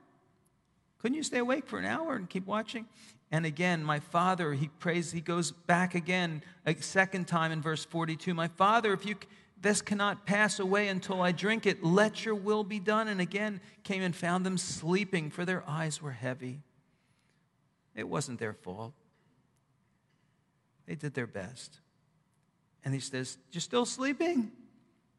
Couldn't 0.99 1.17
you 1.17 1.23
stay 1.23 1.39
awake 1.39 1.67
for 1.67 1.79
an 1.79 1.85
hour 1.85 2.15
and 2.15 2.29
keep 2.29 2.47
watching? 2.47 2.87
And 3.31 3.47
again, 3.47 3.85
my 3.85 4.01
father, 4.01 4.53
he 4.53 4.69
prays, 4.69 5.13
he 5.13 5.21
goes 5.21 5.53
back 5.53 5.95
again, 5.95 6.43
a 6.67 6.75
second 6.77 7.29
time 7.29 7.53
in 7.53 7.63
verse 7.63 7.85
42. 7.85 8.35
My 8.35 8.49
father, 8.49 8.93
if 8.93 9.07
you 9.07 9.17
this 9.61 9.83
cannot 9.83 10.27
pass 10.27 10.59
away 10.59 10.89
until 10.89 11.21
I 11.21 11.33
drink 11.33 11.67
it, 11.67 11.85
let 11.85 12.25
your 12.25 12.35
will 12.35 12.65
be 12.65 12.79
done. 12.79 13.09
And 13.09 13.21
again 13.21 13.61
came 13.85 14.03
and 14.03 14.17
found 14.17 14.47
them 14.47 14.57
sleeping, 14.57 15.31
for 15.31 15.45
their 15.45 15.63
eyes 15.69 16.01
were 16.01 16.13
heavy. 16.13 16.63
It 17.95 18.09
wasn't 18.09 18.39
their 18.39 18.55
fault. 18.55 18.95
They 20.87 20.95
did 20.95 21.15
their 21.15 21.27
best. 21.27 21.81
And 22.85 22.95
he 22.95 23.01
says, 23.01 23.37
You're 23.53 23.61
still 23.61 23.85
sleeping? 23.85 24.51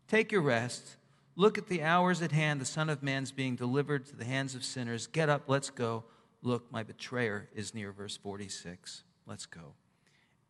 Take 0.07 0.31
your 0.31 0.41
rest. 0.41 0.97
Look 1.35 1.57
at 1.57 1.67
the 1.67 1.83
hours 1.83 2.21
at 2.21 2.31
hand. 2.31 2.59
The 2.59 2.65
Son 2.65 2.89
of 2.89 3.01
Man's 3.01 3.31
being 3.31 3.55
delivered 3.55 4.05
to 4.07 4.15
the 4.15 4.25
hands 4.25 4.55
of 4.55 4.65
sinners. 4.65 5.07
Get 5.07 5.29
up, 5.29 5.43
let's 5.47 5.69
go. 5.69 6.03
Look, 6.41 6.71
my 6.71 6.83
betrayer 6.83 7.47
is 7.55 7.73
near, 7.73 7.91
verse 7.91 8.17
46. 8.17 9.03
Let's 9.27 9.45
go. 9.45 9.75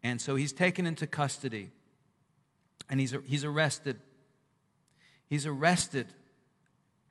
And 0.01 0.19
so 0.19 0.35
he's 0.35 0.53
taken 0.53 0.87
into 0.87 1.05
custody 1.05 1.71
and 2.91 2.99
he's, 2.99 3.15
he's 3.25 3.45
arrested. 3.45 3.97
He's 5.27 5.47
arrested. 5.47 6.07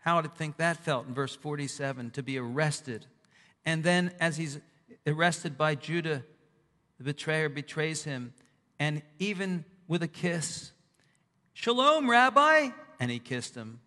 How 0.03 0.21
did 0.21 0.37
think 0.37 0.59
that 0.59 0.77
felt 0.77 1.09
in 1.09 1.15
verse 1.15 1.35
47 1.35 2.11
to 2.11 2.23
be 2.23 2.39
arrested? 2.39 3.07
And 3.65 3.83
then, 3.83 4.13
as 4.21 4.37
he's 4.37 4.61
arrested 5.07 5.57
by 5.57 5.75
Judah, 5.75 6.23
the 6.99 7.05
betrayer 7.05 7.49
betrays 7.49 8.05
him, 8.05 8.35
and 8.79 9.03
even 9.19 9.65
with 9.89 10.03
a 10.03 10.09
kiss, 10.09 10.73
Shalom, 11.55 12.09
Rabbi! 12.09 12.69
And 13.01 13.11
he 13.11 13.19
kissed 13.19 13.55
him. 13.55 13.81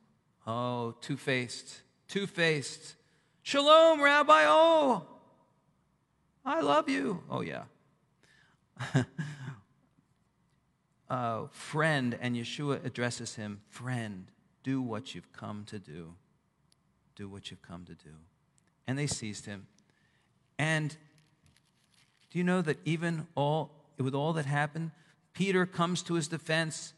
Oh, 0.46 0.96
two 1.00 1.16
faced, 1.16 1.82
two 2.08 2.26
faced. 2.26 2.96
Shalom, 3.44 4.02
Rabbi. 4.02 4.46
Oh, 4.48 5.06
I 6.44 6.62
love 6.62 6.90
you. 6.90 7.24
Oh, 7.30 7.42
yeah. 7.42 7.64
uh, 11.14 11.46
friend, 11.52 12.18
and 12.22 12.36
Yeshua 12.36 12.84
addresses 12.84 13.36
him, 13.36 13.62
Friend, 13.70 14.26
do 14.64 14.82
what 14.82 15.14
you've 15.14 15.32
come 15.32 15.64
to 15.66 15.78
do. 15.78 16.16
Do 17.16 17.30
what 17.30 17.52
you've 17.52 17.62
come 17.62 17.86
to 17.86 17.94
do. 17.94 18.16
And 18.88 18.98
they 18.98 19.06
seized 19.06 19.46
him. 19.46 19.68
And 20.58 20.98
do 22.32 22.40
you 22.40 22.44
know 22.44 22.64
that 22.64 22.80
even 22.84 23.28
all, 23.36 23.70
with 24.00 24.16
all 24.16 24.34
that 24.34 24.48
happened, 24.48 24.90
Peter 25.34 25.68
comes 25.68 26.02
to 26.04 26.16
his 26.16 26.28
defense. 26.28 26.94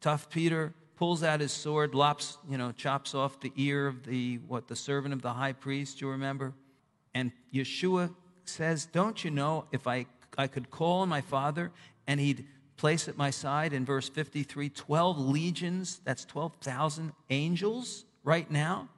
Tough 0.00 0.30
Peter 0.30 0.72
pulls 0.96 1.22
out 1.22 1.40
his 1.40 1.52
sword, 1.52 1.94
lops, 1.94 2.38
you 2.48 2.56
know, 2.56 2.72
chops 2.72 3.14
off 3.14 3.40
the 3.40 3.52
ear 3.56 3.86
of 3.86 4.04
the 4.04 4.38
what 4.48 4.68
the 4.68 4.76
servant 4.76 5.12
of 5.12 5.20
the 5.20 5.34
high 5.34 5.52
priest, 5.52 6.00
you 6.00 6.08
remember? 6.08 6.54
And 7.14 7.32
Yeshua 7.52 8.14
says, 8.46 8.86
Don't 8.86 9.22
you 9.22 9.30
know 9.30 9.66
if 9.70 9.86
I 9.86 10.06
I 10.38 10.46
could 10.46 10.70
call 10.70 11.04
my 11.04 11.20
father 11.20 11.72
and 12.06 12.20
he'd 12.20 12.46
place 12.76 13.08
at 13.08 13.16
my 13.16 13.30
side 13.30 13.72
in 13.72 13.84
verse 13.84 14.08
53 14.08 14.68
12 14.68 15.18
legions, 15.18 16.00
that's 16.04 16.24
12,000 16.24 17.12
angels 17.30 18.04
right 18.24 18.50
now. 18.50 18.88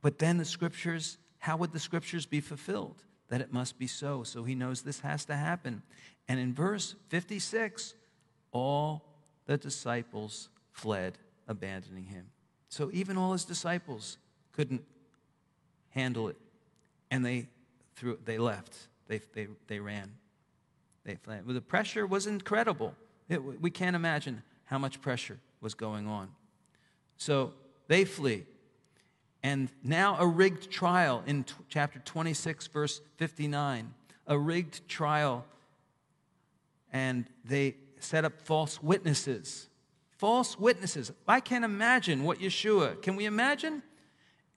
But 0.00 0.18
then 0.18 0.38
the 0.38 0.44
scriptures, 0.44 1.18
how 1.38 1.56
would 1.56 1.72
the 1.72 1.80
scriptures 1.80 2.26
be 2.26 2.40
fulfilled? 2.40 3.02
That 3.28 3.40
it 3.40 3.52
must 3.52 3.78
be 3.78 3.86
so. 3.86 4.22
So 4.22 4.44
he 4.44 4.54
knows 4.54 4.82
this 4.82 5.00
has 5.00 5.24
to 5.26 5.36
happen. 5.36 5.82
And 6.28 6.38
in 6.38 6.54
verse 6.54 6.94
56, 7.08 7.94
all 8.52 9.04
the 9.46 9.56
disciples 9.56 10.48
fled, 10.72 11.18
abandoning 11.46 12.04
him. 12.04 12.26
So 12.68 12.90
even 12.92 13.16
all 13.16 13.32
his 13.32 13.44
disciples 13.44 14.18
couldn't 14.52 14.84
handle 15.90 16.28
it. 16.28 16.36
And 17.10 17.24
they, 17.24 17.48
threw, 17.96 18.18
they 18.24 18.38
left, 18.38 18.74
they, 19.08 19.20
they, 19.34 19.48
they 19.66 19.80
ran. 19.80 20.12
They 21.08 21.14
fled. 21.14 21.44
The 21.46 21.62
pressure 21.62 22.06
was 22.06 22.26
incredible. 22.26 22.94
It, 23.30 23.62
we 23.62 23.70
can't 23.70 23.96
imagine 23.96 24.42
how 24.66 24.76
much 24.76 25.00
pressure 25.00 25.38
was 25.62 25.72
going 25.72 26.06
on. 26.06 26.28
So 27.16 27.54
they 27.86 28.04
flee. 28.04 28.44
And 29.42 29.70
now 29.82 30.18
a 30.20 30.26
rigged 30.26 30.70
trial 30.70 31.22
in 31.26 31.44
t- 31.44 31.54
chapter 31.70 31.98
26, 32.00 32.66
verse 32.66 33.00
59. 33.16 33.94
A 34.26 34.38
rigged 34.38 34.86
trial. 34.86 35.46
And 36.92 37.24
they 37.42 37.76
set 38.00 38.26
up 38.26 38.42
false 38.42 38.82
witnesses. 38.82 39.68
False 40.18 40.58
witnesses. 40.58 41.10
I 41.26 41.40
can't 41.40 41.64
imagine 41.64 42.22
what 42.22 42.38
Yeshua, 42.38 43.00
can 43.00 43.16
we 43.16 43.24
imagine? 43.24 43.82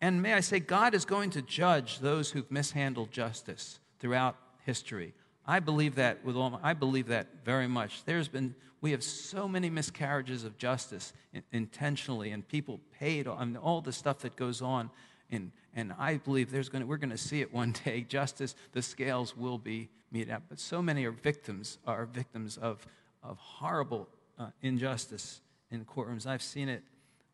And 0.01 0.21
may 0.21 0.33
I 0.33 0.41
say, 0.41 0.59
God 0.59 0.95
is 0.95 1.05
going 1.05 1.29
to 1.29 1.41
judge 1.41 1.99
those 1.99 2.31
who've 2.31 2.51
mishandled 2.51 3.09
justice 3.09 3.79
throughout 3.99 4.35
history. 4.65 5.13
I 5.45 5.59
believe 5.59 5.95
that 5.95 6.23
with 6.23 6.35
all 6.35 6.51
my, 6.51 6.59
I 6.61 6.73
believe 6.73 7.07
that 7.07 7.27
very 7.43 7.67
much. 7.67 8.03
There's 8.05 8.27
been 8.27 8.55
we 8.81 8.91
have 8.91 9.03
so 9.03 9.47
many 9.47 9.69
miscarriages 9.69 10.43
of 10.43 10.57
justice 10.57 11.13
intentionally, 11.51 12.31
and 12.31 12.47
people 12.47 12.79
paid. 12.99 13.27
I 13.27 13.45
mean, 13.45 13.57
all 13.57 13.81
the 13.81 13.93
stuff 13.93 14.19
that 14.19 14.35
goes 14.35 14.61
on, 14.61 14.89
and 15.29 15.51
and 15.75 15.93
I 15.97 16.17
believe 16.17 16.51
there's 16.51 16.69
going 16.69 16.87
we're 16.87 16.97
going 16.97 17.11
to 17.11 17.17
see 17.17 17.41
it 17.41 17.53
one 17.53 17.73
day. 17.85 18.01
Justice, 18.01 18.55
the 18.71 18.81
scales 18.81 19.35
will 19.35 19.57
be 19.57 19.89
meted 20.11 20.31
out. 20.31 20.43
But 20.49 20.59
so 20.59 20.81
many 20.81 21.05
are 21.05 21.11
victims 21.11 21.77
are 21.85 22.05
victims 22.05 22.57
of 22.57 22.85
of 23.23 23.37
horrible 23.37 24.07
uh, 24.39 24.47
injustice 24.61 25.41
in 25.69 25.85
courtrooms. 25.85 26.25
I've 26.25 26.41
seen 26.41 26.69
it 26.69 26.83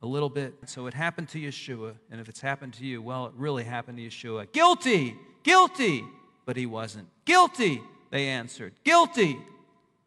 a 0.01 0.07
little 0.07 0.29
bit. 0.29 0.53
So 0.65 0.87
it 0.87 0.93
happened 0.93 1.29
to 1.29 1.39
Yeshua, 1.39 1.95
and 2.11 2.21
if 2.21 2.29
it's 2.29 2.41
happened 2.41 2.73
to 2.75 2.85
you, 2.85 3.01
well, 3.01 3.27
it 3.27 3.33
really 3.35 3.63
happened 3.63 3.97
to 3.97 4.07
Yeshua. 4.07 4.51
Guilty, 4.51 5.15
guilty, 5.43 6.03
but 6.45 6.55
he 6.57 6.65
wasn't. 6.65 7.07
Guilty, 7.25 7.81
they 8.09 8.27
answered. 8.27 8.73
Guilty. 8.83 9.37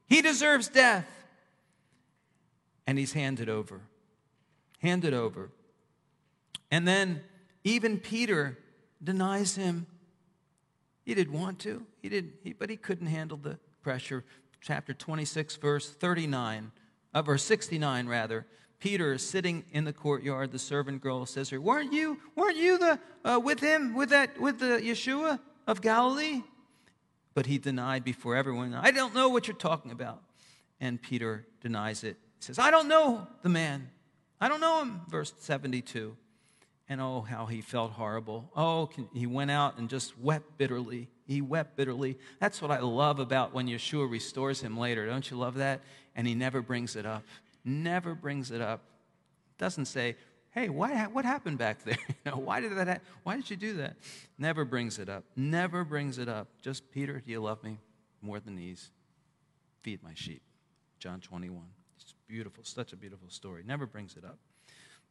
He 0.07 0.23
deserves 0.23 0.69
death. 0.69 1.09
And 2.87 2.99
he's 2.99 3.13
handed 3.13 3.49
over. 3.49 3.81
Handed 4.79 5.15
over. 5.15 5.51
And 6.71 6.87
then 6.87 7.23
even 7.65 7.99
Peter 7.99 8.59
denies 9.03 9.57
him. 9.57 9.87
He 11.05 11.15
didn't 11.15 11.39
want 11.39 11.59
to, 11.61 11.85
he 12.03 12.09
didn't, 12.09 12.35
he, 12.43 12.53
but 12.53 12.71
he 12.71 12.77
couldn't 12.77 13.09
handle 13.09 13.37
the 13.37 13.59
pressure 13.83 14.25
chapter 14.61 14.93
26, 14.93 15.57
verse 15.57 15.91
39, 15.91 16.71
uh, 17.15 17.23
verse 17.23 17.43
69 17.43 18.07
rather. 18.07 18.47
Peter 18.79 19.13
is 19.13 19.27
sitting 19.27 19.65
in 19.73 19.85
the 19.85 19.93
courtyard. 19.93 20.53
The 20.53 20.59
servant 20.59 21.03
girl 21.03 21.27
says 21.27 21.51
to 21.51 21.57
her, 21.57 21.61
"Weren't 21.61 21.93
you? 21.93 22.19
Weren't 22.35 22.57
you 22.57 22.79
the 22.79 22.99
uh, 23.25 23.39
with 23.39 23.61
him 23.61 23.95
with 23.95 24.09
that 24.09 24.41
with 24.41 24.59
the 24.59 24.81
Yeshua 24.83 25.39
of 25.67 25.83
Galilee?" 25.83 26.43
But 27.35 27.47
he 27.47 27.59
denied 27.59 28.05
before 28.05 28.37
everyone, 28.37 28.75
I 28.75 28.91
don't 28.91 29.15
know 29.15 29.29
what 29.29 29.47
you're 29.47 29.57
talking 29.57 29.93
about. 29.93 30.23
And 30.81 31.01
Peter 31.01 31.47
denies 31.61 32.05
it. 32.05 32.17
He 32.39 32.45
says, 32.45 32.59
I 32.59 32.71
don't 32.71 32.89
know 32.89 33.27
the 33.43 33.49
man. 33.49 33.91
I 34.41 34.49
don't 34.49 34.61
know 34.61 34.81
him. 34.81 35.03
Verse 35.09 35.33
72. 35.39 36.17
And 36.89 37.01
oh, 37.01 37.21
how 37.21 37.47
he 37.47 37.61
felt 37.61 37.93
horrible. 37.93 38.51
Oh, 38.57 38.91
he 39.15 39.27
went 39.27 39.51
out 39.51 39.79
and 39.79 39.89
just 39.89 40.19
wept 40.19 40.59
bitterly. 40.59 41.09
He 41.27 41.41
wept 41.41 41.77
bitterly. 41.77 42.19
That's 42.41 42.61
what 42.61 42.73
I 42.73 42.81
love 42.81 43.21
about 43.21 43.55
when 43.55 43.69
Yeshua 43.69 44.11
restores 44.11 44.61
him 44.61 44.77
later. 44.77 45.07
Don't 45.07 45.31
you 45.31 45.37
love 45.37 45.55
that? 45.57 45.83
And 46.17 46.27
he 46.27 46.35
never 46.35 46.63
brings 46.63 46.97
it 46.97 47.07
up. 47.07 47.23
Never 47.65 48.15
brings 48.15 48.51
it 48.51 48.61
up. 48.61 48.83
Doesn't 49.59 49.85
say, 49.85 50.17
hey, 50.53 50.69
what, 50.69 51.13
what 51.13 51.25
happened 51.25 51.59
back 51.59 51.85
there? 51.85 51.99
You 52.25 52.33
know, 52.33 52.39
why 52.39 52.61
did 52.61 52.77
that 52.77 52.89
ha- 52.89 52.99
why 53.23 53.37
did 53.37 53.49
you 53.49 53.57
do 53.57 53.75
that? 53.75 53.97
Never 54.39 54.65
brings 54.65 54.99
it 54.99 55.09
up. 55.09 55.25
Never 55.37 55.85
brings 55.85 56.19
it 56.19 56.29
up. 56.29 56.49
Just, 56.61 56.91
Peter, 56.91 57.23
do 57.25 57.31
you 57.31 57.41
love 57.41 57.63
me 57.65 57.79
more 58.21 58.41
than 58.41 58.57
these? 58.57 58.91
Feed 59.83 60.03
my 60.03 60.13
sheep. 60.15 60.43
John 60.99 61.21
21. 61.21 61.63
It's 61.99 62.15
beautiful, 62.29 62.63
such 62.63 62.93
a 62.93 62.97
beautiful 62.97 63.31
story. 63.31 63.63
Never 63.67 63.87
brings 63.87 64.17
it 64.17 64.25
up. 64.25 64.39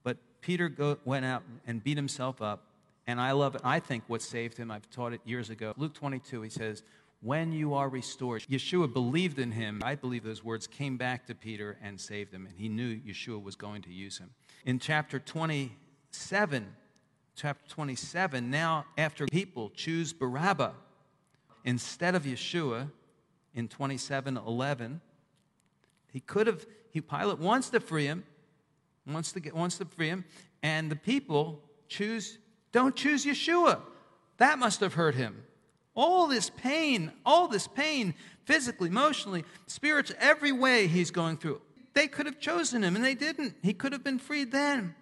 But 0.03 0.17
Peter 0.41 0.69
go, 0.69 0.98
went 1.03 1.25
out 1.25 1.43
and 1.65 1.84
beat 1.84 1.98
himself 1.98 2.41
up. 2.41 2.65
And 3.08 3.19
I 3.19 3.31
love 3.31 3.55
it. 3.55 3.62
I 3.63 3.79
think 3.79 4.03
what 4.05 4.22
saved 4.22 4.55
him, 4.55 4.69
I've 4.69 4.88
taught 4.91 5.13
it 5.13 5.22
years 5.25 5.50
ago. 5.50 5.74
Luke 5.77 5.96
22, 5.96 6.43
he 6.43 6.50
says, 6.50 6.84
When 7.22 7.52
you 7.52 7.74
are 7.74 7.90
restored, 7.90 8.44
Yeshua 8.44 8.92
believed 8.92 9.40
in 9.40 9.52
him. 9.52 9.82
I 9.84 9.96
believe 9.96 10.24
those 10.24 10.44
words 10.44 10.68
came 10.68 10.96
back 10.96 11.26
to 11.28 11.36
Peter 11.36 11.78
and 11.84 12.00
saved 12.00 12.34
him. 12.34 12.46
And 12.46 12.58
he 12.58 12.70
knew 12.70 12.98
Yeshua 12.98 13.44
was 13.44 13.56
going 13.56 13.82
to 13.84 13.92
use 13.92 14.18
him. 14.18 14.30
In 14.66 14.80
chapter 14.80 15.20
27, 15.20 16.68
chapter 17.36 17.70
27, 17.70 18.50
now 18.50 18.86
after 18.98 19.26
people 19.26 19.70
choose 19.72 20.14
Barabbas 20.14 20.74
instead 21.66 22.16
of 22.16 22.24
Yeshua 22.24 22.90
in 23.54 23.68
27 23.68 24.38
11, 24.38 25.02
he 26.12 26.22
could 26.22 26.48
have, 26.48 26.66
he, 26.92 27.02
Pilate 27.02 27.40
wants 27.40 27.70
to 27.72 27.82
free 27.82 28.06
him, 28.06 28.24
wants 29.06 29.34
to, 29.34 29.42
get, 29.42 29.54
wants 29.54 29.78
to 29.80 29.86
free 29.86 30.08
him, 30.08 30.24
and 30.64 30.90
the 30.90 30.96
people 30.96 31.62
choose, 31.90 32.38
don't 32.72 32.96
choose 32.96 33.26
Yeshua. 33.26 33.82
That 34.38 34.58
must 34.58 34.80
have 34.80 34.94
hurt 34.94 35.16
him. 35.16 35.44
All 36.01 36.27
this 36.27 36.50
pain, 36.50 37.12
all 37.25 37.50
this 37.50 37.68
pain, 37.68 38.13
physically, 38.46 38.88
emotionally, 38.88 39.44
spirits, 39.68 40.13
every 40.18 40.53
way 40.53 40.88
he's 40.88 41.12
going 41.12 41.36
through. 41.36 41.60
They 41.94 42.08
could 42.08 42.25
have 42.25 42.39
chosen 42.39 42.86
him, 42.86 42.96
and 42.96 43.03
they 43.03 43.15
didn't. 43.15 43.56
He 43.62 43.74
could 43.74 43.91
have 43.91 44.01
been 44.01 44.18
freed 44.18 44.53
then. 44.53 44.96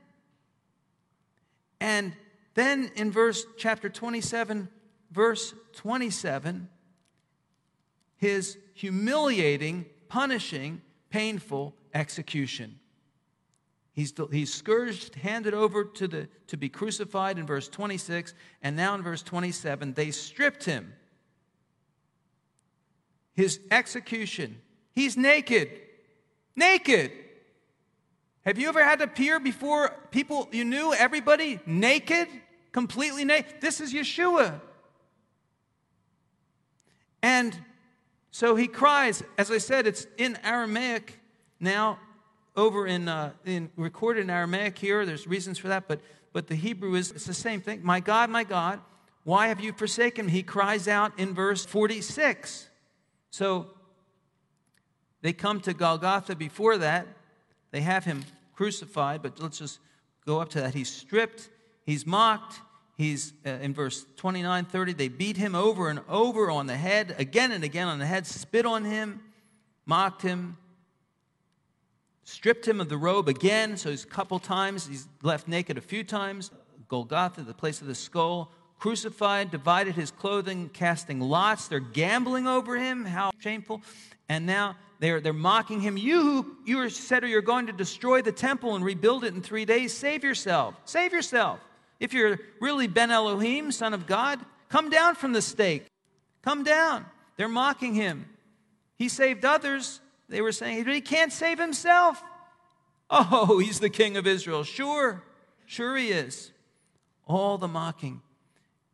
And 1.79 2.13
then 2.55 2.89
in 2.95 3.11
verse 3.11 3.45
chapter 3.59 3.89
27, 3.89 4.69
verse 5.11 5.53
27, 5.73 6.67
his 8.15 8.57
humiliating, 8.73 9.85
punishing, 10.09 10.81
painful 11.11 11.75
execution. 11.93 12.79
He's, 13.97 14.13
he's 14.29 14.53
scourged, 14.53 15.15
handed 15.15 15.55
over 15.55 15.83
to, 15.83 16.07
the, 16.07 16.29
to 16.49 16.55
be 16.55 16.69
crucified 16.69 17.39
in 17.39 17.47
verse 17.47 17.67
26, 17.67 18.35
and 18.61 18.75
now 18.75 18.93
in 18.93 19.01
verse 19.01 19.23
27, 19.23 19.93
they 19.93 20.11
stripped 20.11 20.65
him. 20.65 20.93
His 23.33 23.59
execution. 23.71 24.61
He's 24.93 25.17
naked. 25.17 25.71
Naked. 26.55 27.11
Have 28.45 28.59
you 28.59 28.69
ever 28.69 28.83
had 28.83 28.99
to 28.99 29.05
appear 29.05 29.39
before 29.39 29.91
people 30.11 30.47
you 30.51 30.63
knew, 30.63 30.93
everybody, 30.93 31.59
naked? 31.65 32.27
Completely 32.71 33.25
naked? 33.25 33.61
This 33.61 33.81
is 33.81 33.95
Yeshua. 33.95 34.61
And 37.23 37.59
so 38.29 38.55
he 38.55 38.67
cries. 38.67 39.23
As 39.39 39.49
I 39.49 39.57
said, 39.57 39.87
it's 39.87 40.05
in 40.19 40.37
Aramaic 40.43 41.19
now, 41.59 41.97
over 42.57 42.87
in, 42.87 43.07
uh, 43.07 43.31
in 43.45 43.69
recorded 43.77 44.21
in 44.21 44.29
Aramaic 44.29 44.77
here. 44.77 45.05
There's 45.05 45.27
reasons 45.27 45.57
for 45.57 45.69
that, 45.69 45.87
but 45.87 46.01
but 46.33 46.45
the 46.45 46.55
Hebrew 46.55 46.95
is 46.95 47.11
it's 47.11 47.25
the 47.25 47.33
same 47.33 47.61
thing. 47.61 47.81
My 47.83 47.99
God, 47.99 48.29
my 48.29 48.43
God, 48.43 48.79
why 49.23 49.47
have 49.47 49.59
you 49.59 49.73
forsaken 49.73 50.27
me? 50.27 50.31
He 50.31 50.43
cries 50.43 50.87
out 50.87 51.17
in 51.17 51.33
verse 51.33 51.65
46. 51.65 52.69
So 53.29 53.67
they 55.21 55.33
come 55.33 55.61
to 55.61 55.73
Golgotha 55.73 56.35
before 56.35 56.77
that. 56.77 57.07
They 57.71 57.81
have 57.81 58.05
him 58.05 58.23
crucified, 58.53 59.21
but 59.21 59.39
let's 59.39 59.59
just 59.59 59.79
go 60.25 60.39
up 60.39 60.49
to 60.49 60.61
that. 60.61 60.73
He's 60.73 60.91
stripped, 60.91 61.49
he's 61.85 62.05
mocked. 62.05 62.61
He's 62.97 63.33
uh, 63.45 63.49
in 63.61 63.75
verse 63.75 64.07
29 64.15 64.65
30. 64.65 64.93
They 64.93 65.07
beat 65.07 65.37
him 65.37 65.53
over 65.53 65.89
and 65.89 66.01
over 66.09 66.49
on 66.49 66.65
the 66.65 66.77
head, 66.77 67.15
again 67.19 67.51
and 67.51 67.63
again 67.63 67.87
on 67.87 67.99
the 67.99 68.07
head, 68.07 68.25
spit 68.25 68.65
on 68.65 68.85
him, 68.85 69.21
mocked 69.85 70.23
him, 70.23 70.57
stripped 72.27 72.67
him 72.67 72.81
of 72.81 72.89
the 72.89 72.97
robe 72.97 73.29
again. 73.29 73.77
So 73.77 73.89
he's 73.89 74.03
a 74.03 74.07
couple 74.07 74.37
times, 74.37 74.85
he's 74.85 75.07
left 75.23 75.47
naked 75.47 75.77
a 75.77 75.81
few 75.81 76.03
times. 76.03 76.51
Golgotha, 76.89 77.41
the 77.41 77.53
place 77.53 77.81
of 77.81 77.87
the 77.87 77.95
skull, 77.95 78.51
crucified, 78.79 79.49
divided 79.49 79.95
his 79.95 80.11
clothing, 80.11 80.69
casting 80.69 81.21
lots. 81.21 81.67
They're 81.67 81.79
gambling 81.79 82.45
over 82.45 82.77
him. 82.77 83.05
How 83.05 83.31
shameful. 83.39 83.81
And 84.27 84.45
now 84.45 84.75
they're, 84.99 85.21
they're 85.21 85.33
mocking 85.33 85.79
him. 85.79 85.95
You 85.95 86.21
who 86.21 86.57
you 86.65 86.89
said 86.89 87.23
you're 87.23 87.41
going 87.41 87.67
to 87.67 87.73
destroy 87.73 88.21
the 88.21 88.31
temple 88.31 88.75
and 88.75 88.83
rebuild 88.83 89.23
it 89.23 89.33
in 89.33 89.41
three 89.41 89.65
days, 89.65 89.95
save 89.95 90.23
yourself. 90.23 90.75
Save 90.83 91.13
yourself. 91.13 91.59
If 91.99 92.13
you're 92.13 92.39
really 92.59 92.87
Ben 92.87 93.09
Elohim, 93.09 93.71
son 93.71 93.93
of 93.93 94.05
God, 94.05 94.39
come 94.69 94.89
down 94.89 95.15
from 95.15 95.31
the 95.31 95.41
stake. 95.41 95.85
Come 96.41 96.63
down. 96.63 97.05
They're 97.37 97.47
mocking 97.47 97.93
him. 97.93 98.25
He 98.97 99.07
saved 99.07 99.45
others. 99.45 100.01
They 100.29 100.41
were 100.41 100.51
saying, 100.51 100.85
he 100.85 101.01
can't 101.01 101.31
save 101.31 101.59
himself. 101.59 102.21
Oh, 103.09 103.59
he's 103.63 103.79
the 103.79 103.89
king 103.89 104.17
of 104.17 104.27
Israel. 104.27 104.63
Sure, 104.63 105.23
sure 105.65 105.95
he 105.95 106.09
is. 106.09 106.51
All 107.25 107.57
the 107.57 107.67
mocking. 107.67 108.21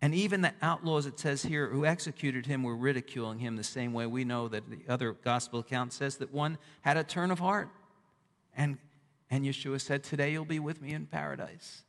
And 0.01 0.13
even 0.13 0.41
the 0.41 0.53
outlaws, 0.61 1.05
it 1.05 1.17
says 1.17 1.43
here, 1.43 1.67
who 1.67 1.85
executed 1.85 2.45
him 2.45 2.61
were 2.63 2.75
ridiculing 2.75 3.39
him 3.39 3.55
the 3.55 3.63
same 3.63 3.93
way 3.93 4.05
we 4.05 4.25
know 4.25 4.49
that 4.49 4.69
the 4.69 4.81
other 4.89 5.13
gospel 5.13 5.61
account 5.61 5.93
says 5.93 6.17
that 6.17 6.33
one 6.33 6.57
had 6.81 6.97
a 6.97 7.05
turn 7.05 7.31
of 7.31 7.39
heart. 7.39 7.69
And, 8.55 8.77
and 9.29 9.45
Yeshua 9.45 9.79
said, 9.79 10.03
Today 10.03 10.33
you'll 10.33 10.43
be 10.43 10.59
with 10.59 10.81
me 10.81 10.93
in 10.93 11.05
paradise. 11.05 11.83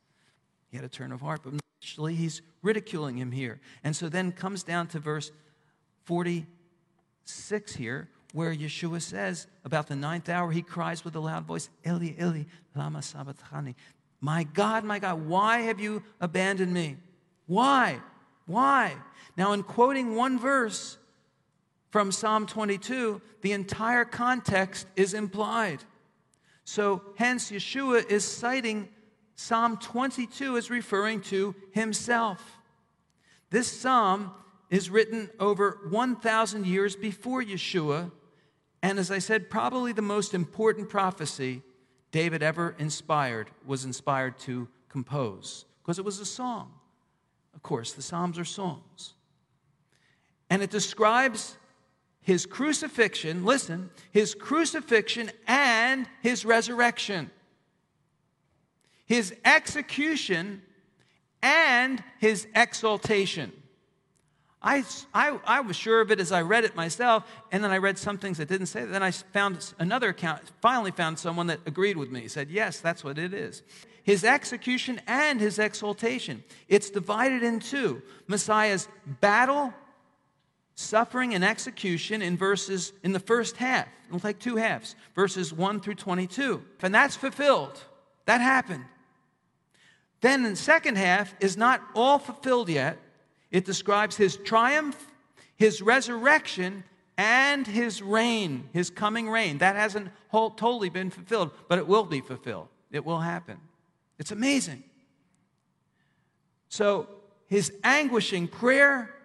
He 0.71 0.77
had 0.77 0.85
a 0.85 0.89
turn 0.89 1.11
of 1.11 1.19
heart, 1.19 1.41
but 1.43 1.55
actually 1.81 2.15
he's 2.15 2.41
ridiculing 2.61 3.17
him 3.17 3.31
here. 3.31 3.59
And 3.83 3.95
so 3.95 4.07
then 4.07 4.31
comes 4.31 4.63
down 4.63 4.87
to 4.87 4.99
verse 4.99 5.31
46 6.05 7.75
here, 7.75 8.09
where 8.35 8.53
Yeshua 8.53 9.01
says 9.01 9.47
about 9.63 9.87
the 9.87 9.95
ninth 9.95 10.27
hour, 10.27 10.51
he 10.51 10.61
cries 10.61 11.05
with 11.05 11.15
a 11.15 11.19
loud 11.21 11.45
voice, 11.45 11.69
Eli, 11.87 12.11
Eli, 12.21 12.43
lama 12.75 13.01
sabachthani. 13.01 13.75
My 14.19 14.43
God, 14.43 14.83
my 14.83 14.99
God, 14.99 15.25
why 15.25 15.61
have 15.61 15.79
you 15.79 16.03
abandoned 16.19 16.73
me? 16.73 16.97
Why? 17.45 18.01
Why? 18.45 18.97
Now, 19.37 19.53
in 19.53 19.63
quoting 19.63 20.15
one 20.15 20.37
verse 20.37 20.97
from 21.91 22.11
Psalm 22.11 22.45
22, 22.45 23.21
the 23.39 23.53
entire 23.53 24.03
context 24.03 24.85
is 24.97 25.13
implied. 25.13 25.85
So, 26.65 27.03
hence, 27.15 27.51
Yeshua 27.51 28.05
is 28.11 28.25
citing 28.25 28.89
Psalm 29.35 29.77
22 29.77 30.57
as 30.57 30.69
referring 30.69 31.21
to 31.21 31.55
himself. 31.71 32.41
This 33.49 33.71
psalm 33.71 34.31
is 34.69 34.89
written 34.89 35.29
over 35.39 35.87
1,000 35.89 36.65
years 36.65 36.97
before 36.97 37.41
Yeshua, 37.41 38.11
and 38.85 38.99
as 38.99 39.09
I 39.09 39.17
said, 39.17 39.49
probably 39.49 39.93
the 39.93 40.03
most 40.03 40.35
important 40.35 40.89
prophecy 40.89 41.63
David 42.11 42.43
ever 42.43 42.75
inspired 42.77 43.49
was 43.65 43.83
inspired 43.83 44.37
to 44.41 44.67
compose 44.89 45.65
because 45.81 45.97
it 45.97 46.05
was 46.05 46.19
a 46.19 46.25
song. 46.25 46.71
Of 47.55 47.63
course, 47.63 47.93
the 47.93 48.03
Psalms 48.03 48.37
are 48.37 48.45
songs. 48.45 49.15
And 50.51 50.61
it 50.61 50.69
describes 50.69 51.57
his 52.21 52.45
crucifixion, 52.45 53.43
listen, 53.43 53.89
his 54.11 54.35
crucifixion 54.35 55.31
and 55.47 56.07
his 56.21 56.45
resurrection, 56.45 57.31
his 59.07 59.33
execution 59.43 60.61
and 61.41 62.03
his 62.19 62.47
exaltation. 62.53 63.51
I, 64.65 64.83
I, 65.13 65.39
I, 65.45 65.61
was 65.61 65.75
sure 65.75 66.01
of 66.01 66.09
it 66.09 66.19
as 66.19 66.31
I 66.31 66.41
read 66.41 66.63
it 66.63 66.75
myself, 66.75 67.23
and 67.51 67.63
then 67.63 67.69
I 67.69 67.77
read 67.77 67.99
some 67.99 68.17
things 68.17 68.39
that 68.39 68.49
didn't 68.49 68.65
say 68.65 68.81
that. 68.81 68.91
Then 68.91 69.03
I 69.03 69.11
found 69.11 69.73
another 69.77 70.09
account, 70.09 70.41
finally 70.59 70.89
found 70.89 71.19
someone 71.19 71.45
that 71.47 71.59
agreed 71.67 71.97
with 71.97 72.09
me. 72.09 72.27
Said, 72.27 72.49
Yes, 72.49 72.79
that's 72.79 73.03
what 73.03 73.19
it 73.19 73.33
is 73.33 73.61
his 74.05 74.23
execution 74.23 75.01
and 75.07 75.41
his 75.41 75.57
exaltation. 75.57 76.43
It's 76.67 76.91
divided 76.91 77.41
in 77.41 77.59
two 77.59 78.03
Messiah's 78.27 78.87
battle, 79.19 79.73
suffering, 80.75 81.33
and 81.33 81.43
execution 81.43 82.21
in 82.21 82.37
verses 82.37 82.93
in 83.01 83.13
the 83.13 83.19
first 83.19 83.57
half. 83.57 83.87
It'll 84.07 84.19
take 84.19 84.37
two 84.37 84.57
halves, 84.57 84.95
verses 85.15 85.51
1 85.51 85.79
through 85.79 85.95
22. 85.95 86.63
And 86.83 86.93
that's 86.93 87.15
fulfilled. 87.15 87.83
That 88.25 88.41
happened. 88.41 88.85
Then 90.21 90.43
the 90.43 90.55
second 90.55 90.97
half 90.97 91.33
is 91.39 91.57
not 91.57 91.81
all 91.95 92.19
fulfilled 92.19 92.69
yet. 92.69 92.99
It 93.55 93.63
describes 93.63 94.17
his 94.17 94.35
triumph, 94.35 95.01
his 95.55 95.81
resurrection 95.81 96.83
and 97.17 97.65
his 97.65 98.01
reign, 98.01 98.67
his 98.73 98.89
coming 98.89 99.29
reign. 99.29 99.59
That 99.59 99.77
hasn't 99.77 100.09
whole, 100.27 100.49
totally 100.49 100.89
been 100.89 101.09
fulfilled, 101.09 101.51
but 101.69 101.79
it 101.79 101.87
will 101.87 102.03
be 102.03 102.19
fulfilled. 102.19 102.67
It 102.91 103.05
will 103.05 103.21
happen. 103.21 103.57
It's 104.19 104.31
amazing. 104.31 104.83
So, 106.67 107.07
his 107.47 107.71
anguishing 107.81 108.49
prayer, 108.49 109.15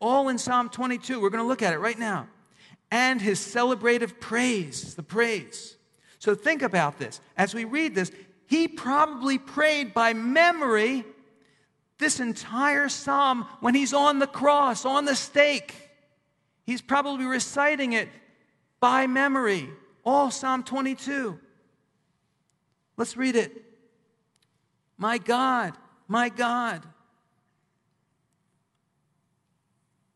all 0.00 0.28
in 0.28 0.38
Psalm 0.38 0.68
22. 0.68 1.20
We're 1.20 1.30
going 1.30 1.42
to 1.42 1.48
look 1.48 1.62
at 1.62 1.72
it 1.72 1.78
right 1.78 1.98
now. 1.98 2.28
And 2.92 3.20
his 3.20 3.40
celebrative 3.40 4.20
praise, 4.20 4.94
the 4.94 5.02
praise. 5.02 5.76
So, 6.20 6.36
think 6.36 6.62
about 6.62 7.00
this. 7.00 7.20
As 7.36 7.54
we 7.54 7.64
read 7.64 7.96
this, 7.96 8.12
he 8.46 8.68
probably 8.68 9.36
prayed 9.36 9.92
by 9.92 10.12
memory 10.12 11.04
this 12.04 12.20
entire 12.20 12.90
psalm 12.90 13.46
when 13.60 13.74
he's 13.74 13.94
on 13.94 14.18
the 14.18 14.26
cross, 14.26 14.84
on 14.84 15.06
the 15.06 15.16
stake. 15.16 15.74
He's 16.66 16.82
probably 16.82 17.24
reciting 17.24 17.94
it 17.94 18.10
by 18.78 19.06
memory, 19.06 19.70
all 20.04 20.30
Psalm 20.30 20.62
22. 20.64 21.38
Let's 22.98 23.16
read 23.16 23.36
it. 23.36 23.64
My 24.98 25.16
God, 25.16 25.72
my 26.06 26.28
God. 26.28 26.82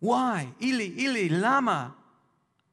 Why? 0.00 0.48
Ili, 0.60 0.92
Ili, 0.94 1.30
Lama, 1.30 1.94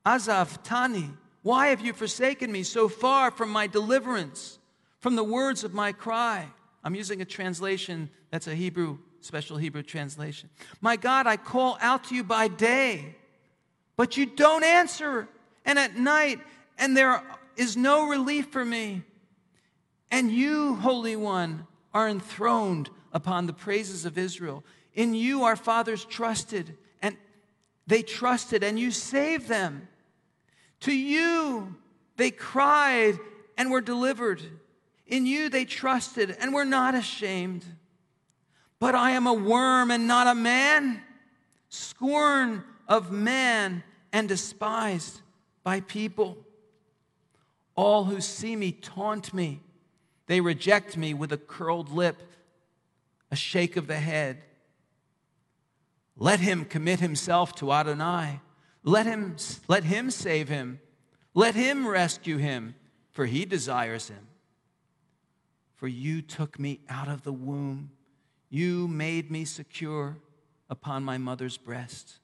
Azav, 0.05 0.61
Tani. 0.61 1.09
Why 1.41 1.67
have 1.67 1.79
you 1.79 1.93
forsaken 1.93 2.51
me 2.51 2.63
so 2.63 2.89
far 2.89 3.31
from 3.31 3.49
my 3.49 3.65
deliverance, 3.67 4.59
from 4.99 5.15
the 5.15 5.23
words 5.23 5.63
of 5.63 5.73
my 5.73 5.93
cry? 5.93 6.49
I'm 6.85 6.93
using 6.93 7.19
a 7.19 7.25
translation 7.25 8.11
that's 8.29 8.45
a 8.45 8.53
Hebrew, 8.53 8.99
special 9.19 9.57
Hebrew 9.57 9.81
translation. 9.81 10.51
My 10.81 10.95
God, 10.95 11.25
I 11.25 11.35
call 11.35 11.79
out 11.81 12.05
to 12.05 12.15
you 12.15 12.23
by 12.23 12.47
day, 12.47 13.15
but 13.97 14.17
you 14.17 14.27
don't 14.27 14.63
answer, 14.63 15.27
and 15.65 15.79
at 15.79 15.97
night, 15.97 16.39
and 16.77 16.95
there 16.95 17.23
is 17.57 17.75
no 17.75 18.07
relief 18.07 18.51
for 18.51 18.63
me. 18.63 19.01
And 20.11 20.31
you, 20.31 20.75
Holy 20.75 21.15
One, 21.15 21.65
are 21.91 22.07
enthroned 22.07 22.91
upon 23.11 23.47
the 23.47 23.53
praises 23.53 24.05
of 24.05 24.19
Israel. 24.19 24.63
In 24.93 25.15
you 25.15 25.43
our 25.43 25.55
fathers 25.55 26.05
trusted, 26.05 26.77
and 27.01 27.17
they 27.87 28.03
trusted, 28.03 28.63
and 28.63 28.79
you 28.79 28.91
saved 28.91 29.47
them. 29.47 29.87
To 30.81 30.95
you 30.95 31.75
they 32.17 32.29
cried 32.29 33.17
and 33.57 33.71
were 33.71 33.81
delivered. 33.81 34.43
In 35.07 35.25
you 35.25 35.49
they 35.49 35.65
trusted 35.65 36.35
and 36.39 36.53
were 36.53 36.65
not 36.65 36.95
ashamed. 36.95 37.65
But 38.79 38.95
I 38.95 39.11
am 39.11 39.27
a 39.27 39.33
worm 39.33 39.91
and 39.91 40.07
not 40.07 40.27
a 40.27 40.35
man, 40.35 41.01
scorn 41.69 42.63
of 42.87 43.11
man 43.11 43.83
and 44.11 44.27
despised 44.27 45.21
by 45.63 45.81
people. 45.81 46.37
All 47.75 48.05
who 48.05 48.21
see 48.21 48.55
me 48.55 48.71
taunt 48.71 49.33
me. 49.33 49.61
They 50.27 50.41
reject 50.41 50.97
me 50.97 51.13
with 51.13 51.31
a 51.31 51.37
curled 51.37 51.91
lip, 51.91 52.21
a 53.29 53.35
shake 53.35 53.77
of 53.77 53.87
the 53.87 53.97
head. 53.97 54.41
Let 56.17 56.39
him 56.39 56.65
commit 56.65 56.99
himself 56.99 57.53
to 57.55 57.71
Adonai. 57.71 58.39
Let 58.83 59.05
him, 59.05 59.35
let 59.67 59.83
him 59.83 60.09
save 60.09 60.47
him. 60.47 60.79
Let 61.33 61.53
him 61.55 61.85
rescue 61.85 62.37
him, 62.37 62.75
for 63.11 63.25
he 63.25 63.45
desires 63.45 64.07
him. 64.07 64.27
For 65.75 65.87
you 65.87 66.21
took 66.21 66.59
me 66.59 66.79
out 66.89 67.07
of 67.07 67.23
the 67.23 67.33
womb. 67.33 67.91
You 68.49 68.87
made 68.87 69.29
me 69.29 69.45
secure 69.45 70.17
upon 70.69 71.03
my 71.03 71.17
mother's 71.17 71.57
breast. 71.57 72.19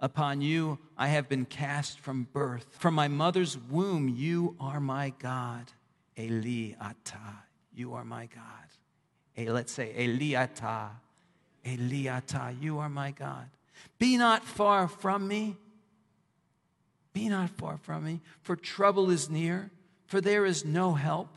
Upon 0.00 0.40
you 0.40 0.78
I 0.96 1.08
have 1.08 1.28
been 1.28 1.44
cast 1.44 1.98
from 1.98 2.28
birth. 2.32 2.66
From 2.78 2.94
my 2.94 3.08
mother's 3.08 3.58
womb, 3.58 4.08
you 4.08 4.56
are 4.60 4.80
my 4.80 5.12
God. 5.18 5.72
Eli 6.18 6.74
Ata, 6.80 7.42
you 7.74 7.94
are 7.94 8.04
my 8.04 8.26
God. 8.26 9.48
let's 9.52 9.72
say, 9.72 9.92
Eli 9.98 10.40
Ata, 10.40 10.90
Eli 11.66 12.08
Ata, 12.08 12.54
you 12.60 12.78
are 12.78 12.88
my 12.88 13.10
God. 13.10 13.48
Be 13.98 14.16
not 14.16 14.44
far 14.44 14.86
from 14.86 15.26
me. 15.26 15.56
Be 17.12 17.28
not 17.28 17.50
far 17.50 17.78
from 17.78 18.04
me, 18.04 18.20
for 18.42 18.56
trouble 18.56 19.10
is 19.10 19.30
near, 19.30 19.70
for 20.06 20.20
there 20.20 20.44
is 20.44 20.64
no 20.64 20.94
help. 20.94 21.28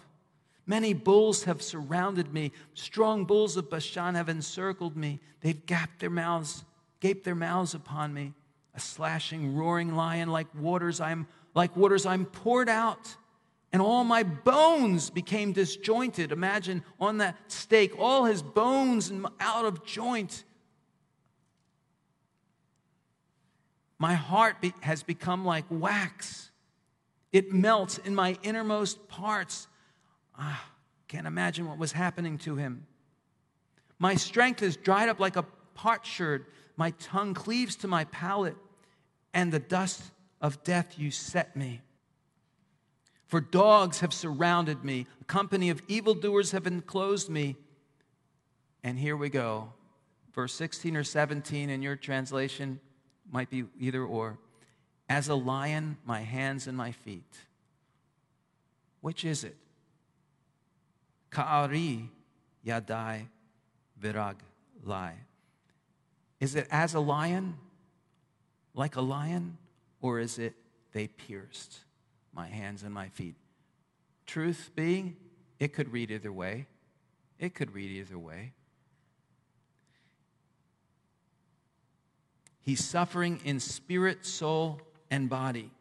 Many 0.70 0.94
bulls 0.94 1.46
have 1.46 1.62
surrounded 1.62 2.34
me. 2.34 2.52
Strong 2.74 3.26
bulls 3.26 3.56
of 3.56 3.70
Bashan 3.70 4.16
have 4.16 4.28
encircled 4.28 4.98
me. 4.98 5.22
They've 5.40 5.66
gaped 5.66 6.00
their 6.00 6.10
mouths, 6.10 6.66
gaped 7.00 7.24
their 7.24 7.36
mouths 7.36 7.74
upon 7.74 8.14
me. 8.14 8.34
A 8.76 8.80
slashing, 8.80 9.56
roaring 9.56 9.96
lion, 9.96 10.30
like 10.30 10.48
waters, 10.54 11.00
I'm 11.00 11.26
like 11.56 11.76
waters, 11.76 12.06
I'm 12.06 12.26
poured 12.26 12.70
out, 12.70 13.16
and 13.74 13.82
all 13.82 14.04
my 14.04 14.22
bones 14.22 15.10
became 15.10 15.54
disjointed. 15.54 16.32
Imagine 16.32 16.84
on 17.00 17.18
that 17.18 17.36
stake, 17.48 17.94
all 17.98 18.26
his 18.26 18.44
bones 18.44 19.12
out 19.40 19.66
of 19.66 19.84
joint. 19.84 20.44
My 23.98 24.14
heart 24.14 24.62
be, 24.62 24.74
has 24.82 25.02
become 25.02 25.44
like 25.46 25.66
wax. 25.72 26.52
It 27.32 27.52
melts 27.52 27.98
in 27.98 28.14
my 28.14 28.38
innermost 28.44 29.08
parts. 29.08 29.68
Ah, 30.38 30.64
can't 31.08 31.28
imagine 31.28 31.68
what 31.68 31.78
was 31.78 31.92
happening 31.92 32.38
to 32.40 32.56
him. 32.56 32.86
My 34.00 34.16
strength 34.16 34.62
is 34.62 34.78
dried 34.78 35.10
up 35.10 35.20
like 35.20 35.36
a 35.36 35.46
potsherd. 35.74 36.46
My 36.76 36.92
tongue 36.92 37.34
cleaves 37.34 37.76
to 37.78 37.88
my 37.88 38.04
palate, 38.06 38.58
and 39.34 39.52
the 39.52 39.60
dust 39.60 40.02
of 40.42 40.64
death 40.64 41.00
you 41.00 41.10
set 41.12 41.56
me. 41.56 41.82
For 43.28 43.42
dogs 43.42 44.00
have 44.00 44.14
surrounded 44.14 44.84
me, 44.84 45.06
a 45.22 45.26
company 45.26 45.70
of 45.70 45.82
evildoers 45.88 46.52
have 46.52 46.68
enclosed 46.68 47.30
me. 47.30 47.56
And 48.84 48.98
here 48.98 49.18
we 49.18 49.30
go. 49.30 49.74
Verse 50.34 50.54
16 50.54 50.96
or 50.96 51.04
17 51.04 51.70
in 51.70 51.82
your 51.82 51.96
translation 51.96 52.80
might 53.30 53.50
be 53.50 53.66
either 53.80 54.04
or. 54.04 54.38
As 55.10 55.28
a 55.28 55.36
lion, 55.36 55.98
my 56.06 56.22
hands 56.22 56.68
and 56.68 56.78
my 56.78 56.92
feet. 56.92 57.38
Which 59.02 59.26
is 59.26 59.44
it? 59.44 59.58
Ka'ari 61.30 62.10
yadai 62.66 63.28
virag 64.02 64.36
lai. 64.84 65.14
Is 66.40 66.56
it 66.56 66.68
as 66.70 66.94
a 66.94 67.00
lion, 67.00 67.58
like 68.74 68.96
a 68.96 69.02
lion, 69.02 69.58
or 70.02 70.20
is 70.20 70.38
it 70.38 70.54
they 70.94 71.08
pierced 71.08 71.80
my 72.34 72.48
hands 72.48 72.84
and 72.84 72.94
my 72.94 73.10
feet? 73.10 73.36
Truth 74.26 74.72
being, 74.76 75.16
it 75.60 75.74
could 75.74 75.92
read 75.92 76.12
either 76.12 76.32
way. 76.32 76.68
It 77.40 77.56
could 77.56 77.74
read 77.74 77.92
either 77.92 78.18
way. 78.18 78.54
He's 82.62 82.84
suffering 82.84 83.40
in 83.46 83.60
spirit, 83.60 84.26
soul, 84.26 84.82
and 85.10 85.30
body. 85.30 85.72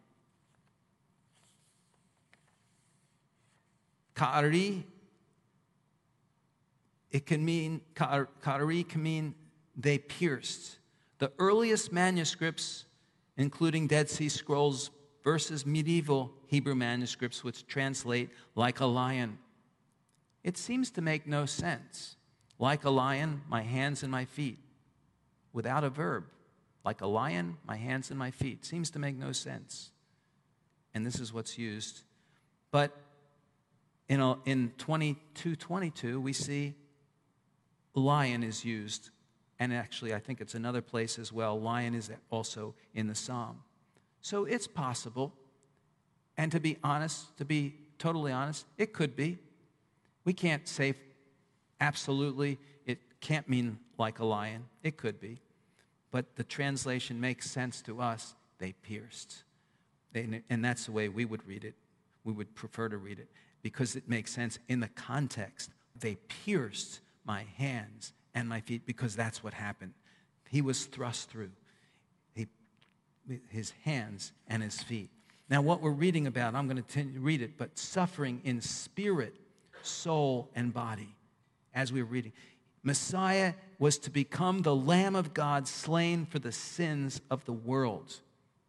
Ka'ari 4.15 4.85
it 7.17 7.25
can 7.25 7.43
mean, 7.43 7.81
Katari 7.95 8.87
can 8.87 9.03
mean 9.03 9.35
they 9.75 9.97
pierced. 9.97 10.77
The 11.17 11.33
earliest 11.39 11.91
manuscripts, 11.91 12.85
including 13.39 13.87
Dead 13.87 14.11
Sea 14.11 14.29
Scrolls 14.29 14.91
versus 15.25 15.65
medieval 15.65 16.31
Hebrew 16.49 16.75
manuscripts, 16.75 17.43
which 17.43 17.67
translate 17.67 18.29
like 18.55 18.81
a 18.81 18.85
lion. 18.85 19.39
It 20.45 20.59
seems 20.59 20.91
to 20.91 21.01
make 21.01 21.27
no 21.27 21.47
sense. 21.47 22.17
Like 22.59 22.85
a 22.85 22.91
lion, 22.91 23.41
my 23.49 23.63
hands 23.63 24.03
and 24.03 24.13
my 24.13 24.27
feet, 24.27 24.59
without 25.55 25.85
a 25.85 25.89
verb. 25.89 26.25
Like 26.85 27.01
a 27.01 27.07
lion, 27.07 27.57
my 27.67 27.77
hands 27.77 28.11
and 28.11 28.19
my 28.19 28.31
feet. 28.31 28.67
Seems 28.67 28.91
to 28.91 28.99
make 28.99 29.17
no 29.17 29.33
sense. 29.33 29.91
And 30.93 31.07
this 31.07 31.19
is 31.19 31.33
what's 31.33 31.57
used. 31.57 32.03
But 32.71 32.95
in, 34.07 34.21
a, 34.21 34.37
in 34.45 34.75
2222, 34.77 36.21
we 36.21 36.35
see 36.35 36.75
lion 37.97 38.43
is 38.43 38.65
used. 38.65 39.11
And 39.59 39.73
actually, 39.73 40.15
I 40.15 40.19
think 40.19 40.41
it's 40.41 40.55
another 40.55 40.83
place 40.83 41.19
as 41.19 41.33
well. 41.33 41.59
Lion 41.59 41.95
is 41.95 42.11
also 42.31 42.75
in 42.95 43.07
the 43.09 43.15
psalm. 43.15 43.63
So 44.21 44.45
it's 44.45 44.67
possible. 44.67 45.33
And 46.37 46.53
to 46.53 46.61
be 46.61 46.77
honest, 46.85 47.37
to 47.39 47.45
be 47.45 47.75
totally 47.99 48.33
honest, 48.33 48.67
it 48.77 48.93
could 48.93 49.17
be. 49.17 49.39
We 50.25 50.35
can't 50.35 50.69
say 50.69 50.95
absolutely 51.81 52.59
it 52.85 52.99
can't 53.21 53.49
mean 53.49 53.79
like 53.99 54.19
a 54.19 54.25
lion. 54.25 54.65
It 54.83 54.97
could 54.97 55.21
be. 55.21 55.41
But 56.11 56.37
the 56.37 56.45
translation 56.45 57.21
makes 57.21 57.51
sense 57.51 57.81
to 57.83 58.01
us. 58.01 58.35
They 58.59 58.73
pierced. 58.73 59.45
And 60.15 60.65
that's 60.65 60.87
the 60.87 60.93
way 60.93 61.09
we 61.09 61.25
would 61.25 61.47
read 61.47 61.65
it. 61.65 61.75
We 62.25 62.33
would 62.33 62.55
prefer 62.55 62.89
to 62.89 62.97
read 62.99 63.19
it 63.19 63.29
because 63.63 63.97
it 63.97 64.09
makes 64.09 64.33
sense 64.33 64.59
in 64.69 64.81
the 64.81 64.89
context. 64.89 65.71
They 65.99 66.17
pierced 66.45 67.01
my 67.27 67.45
hands 67.57 68.13
and 68.35 68.49
my 68.49 68.61
feet 68.61 68.87
because 68.87 69.17
that's 69.17 69.43
what 69.43 69.55
happened. 69.55 69.93
He 70.49 70.63
was 70.63 70.85
thrust 70.85 71.31
through. 71.31 71.51
He 72.35 72.47
his 73.49 73.73
hands 73.85 74.33
and 74.47 74.63
his 74.63 74.83
feet. 74.83 75.11
Now, 75.49 75.63
what 75.63 75.81
we're 75.81 75.91
reading 75.91 76.27
about, 76.27 76.55
I'm 76.55 76.69
going 76.69 76.83
to 76.83 77.03
read 77.19 77.41
it, 77.41 77.57
but 77.57 77.79
suffering 77.79 78.41
in 78.45 78.61
spirit, 78.61 79.35
soul, 79.83 80.51
and 80.57 80.73
body, 80.75 81.15
as 81.75 81.93
we're 81.93 82.05
reading. 82.05 82.33
Messiah 82.83 83.55
was 83.79 83.99
to 83.99 84.11
become 84.11 84.63
the 84.63 84.75
Lamb 84.75 85.15
of 85.15 85.35
God 85.35 85.69
slain 85.69 86.27
for 86.27 86.39
the 86.39 86.53
sins 86.53 87.21
of 87.31 87.45
the 87.45 87.53
world. 87.53 88.21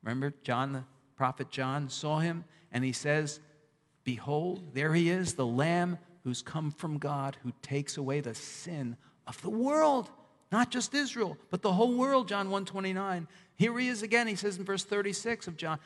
Remember, 0.04 0.34
John, 0.44 0.74
the 0.74 0.84
prophet 1.16 1.50
John, 1.50 1.90
saw 1.90 2.20
him, 2.20 2.44
and 2.72 2.84
he 2.84 2.94
says, 2.94 3.40
Behold, 4.04 4.74
there 4.74 4.94
he 4.94 5.10
is, 5.10 5.34
the 5.34 5.46
Lamb 5.46 5.98
who's 6.28 6.42
come 6.42 6.72
from 6.72 6.98
God, 6.98 7.38
who 7.42 7.54
takes 7.62 7.96
away 7.96 8.20
the 8.20 8.36
sin 8.36 8.98
of 9.28 9.42
the 9.42 9.50
world. 9.50 10.10
Not 10.52 10.72
just 10.72 10.94
Israel, 10.94 11.38
but 11.50 11.62
the 11.62 11.72
whole 11.72 11.96
world, 11.96 12.28
John 12.28 12.48
129. 12.50 13.30
Here 13.56 13.80
he 13.80 13.88
is 13.88 14.04
again, 14.04 14.28
he 14.28 14.36
says 14.36 14.58
in 14.58 14.66
verse 14.66 14.84
36 14.84 15.48
of 15.48 15.56
John, 15.56 15.80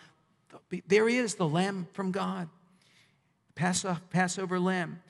there 0.88 1.08
he 1.08 1.18
is, 1.18 1.36
the 1.36 1.48
Lamb 1.48 1.88
from 1.94 2.12
God, 2.12 2.50
Passover 3.54 4.60
Lamb, 4.60 5.04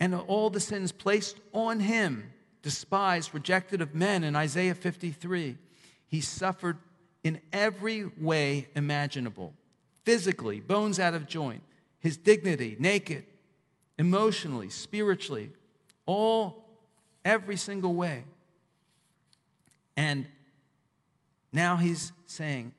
and 0.00 0.14
all 0.14 0.48
the 0.48 0.60
sins 0.60 0.92
placed 0.92 1.36
on 1.52 1.80
him, 1.80 2.32
despised, 2.62 3.34
rejected 3.34 3.82
of 3.82 3.94
men 3.94 4.24
in 4.24 4.34
Isaiah 4.34 4.74
53. 4.74 5.58
He 6.06 6.20
suffered 6.22 6.78
in 7.22 7.38
every 7.52 8.06
way 8.18 8.68
imaginable 8.74 9.52
physically, 10.06 10.58
bones 10.58 10.98
out 10.98 11.12
of 11.12 11.26
joint, 11.26 11.62
his 11.98 12.16
dignity, 12.16 12.76
naked, 12.78 13.26
emotionally, 14.00 14.70
spiritually, 14.70 15.50
all, 16.06 16.64
every 17.22 17.58
single 17.58 17.92
way. 17.92 18.24
And 19.94 20.26
now 21.52 21.76
he's 21.76 22.10
saying, 22.24 22.72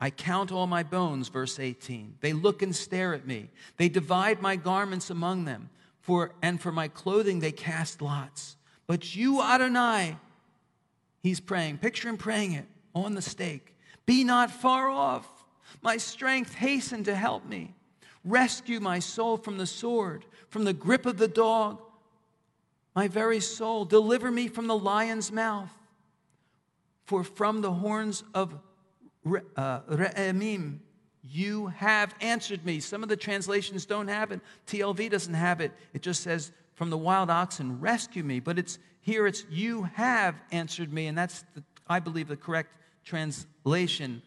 I 0.00 0.08
count 0.08 0.50
all 0.50 0.66
my 0.66 0.82
bones, 0.82 1.28
verse 1.28 1.60
18. 1.60 2.14
They 2.22 2.32
look 2.32 2.62
and 2.62 2.74
stare 2.74 3.12
at 3.12 3.26
me. 3.26 3.50
They 3.76 3.90
divide 3.90 4.40
my 4.40 4.56
garments 4.56 5.10
among 5.10 5.44
them, 5.44 5.68
for, 6.00 6.32
and 6.40 6.58
for 6.58 6.72
my 6.72 6.88
clothing 6.88 7.40
they 7.40 7.52
cast 7.52 8.00
lots. 8.00 8.56
But 8.86 9.14
you, 9.14 9.42
Adonai, 9.42 10.16
he's 11.22 11.38
praying, 11.38 11.78
picture 11.78 12.08
him 12.08 12.16
praying 12.16 12.52
it 12.52 12.66
on 12.94 13.14
the 13.14 13.20
stake. 13.20 13.76
Be 14.06 14.24
not 14.24 14.50
far 14.50 14.88
off. 14.88 15.28
My 15.82 15.98
strength 15.98 16.54
hasten 16.54 17.04
to 17.04 17.14
help 17.14 17.44
me. 17.44 17.74
Rescue 18.24 18.80
my 18.80 18.98
soul 18.98 19.36
from 19.36 19.58
the 19.58 19.66
sword, 19.66 20.24
from 20.48 20.64
the 20.64 20.72
grip 20.72 21.06
of 21.06 21.18
the 21.18 21.28
dog. 21.28 21.80
My 22.94 23.08
very 23.08 23.40
soul, 23.40 23.84
deliver 23.84 24.30
me 24.30 24.48
from 24.48 24.66
the 24.66 24.76
lion's 24.76 25.30
mouth. 25.30 25.72
For 27.04 27.22
from 27.22 27.60
the 27.60 27.72
horns 27.72 28.24
of 28.32 28.54
uh, 29.56 29.80
you 31.22 31.66
have 31.68 32.14
answered 32.20 32.64
me. 32.64 32.80
Some 32.80 33.02
of 33.02 33.08
the 33.08 33.16
translations 33.16 33.86
don't 33.86 34.08
have 34.08 34.30
it. 34.30 34.40
TLV 34.66 35.10
doesn't 35.10 35.34
have 35.34 35.60
it. 35.60 35.72
It 35.92 36.02
just 36.02 36.22
says, 36.22 36.52
from 36.74 36.90
the 36.90 36.98
wild 36.98 37.30
oxen, 37.30 37.80
rescue 37.80 38.22
me. 38.22 38.40
But 38.40 38.58
it's 38.58 38.78
here, 39.00 39.26
it's 39.26 39.44
you 39.50 39.84
have 39.94 40.34
answered 40.52 40.92
me. 40.92 41.06
And 41.06 41.16
that's, 41.16 41.44
the, 41.54 41.62
I 41.88 42.00
believe, 42.00 42.28
the 42.28 42.36
correct 42.36 42.72
translation. 43.04 44.22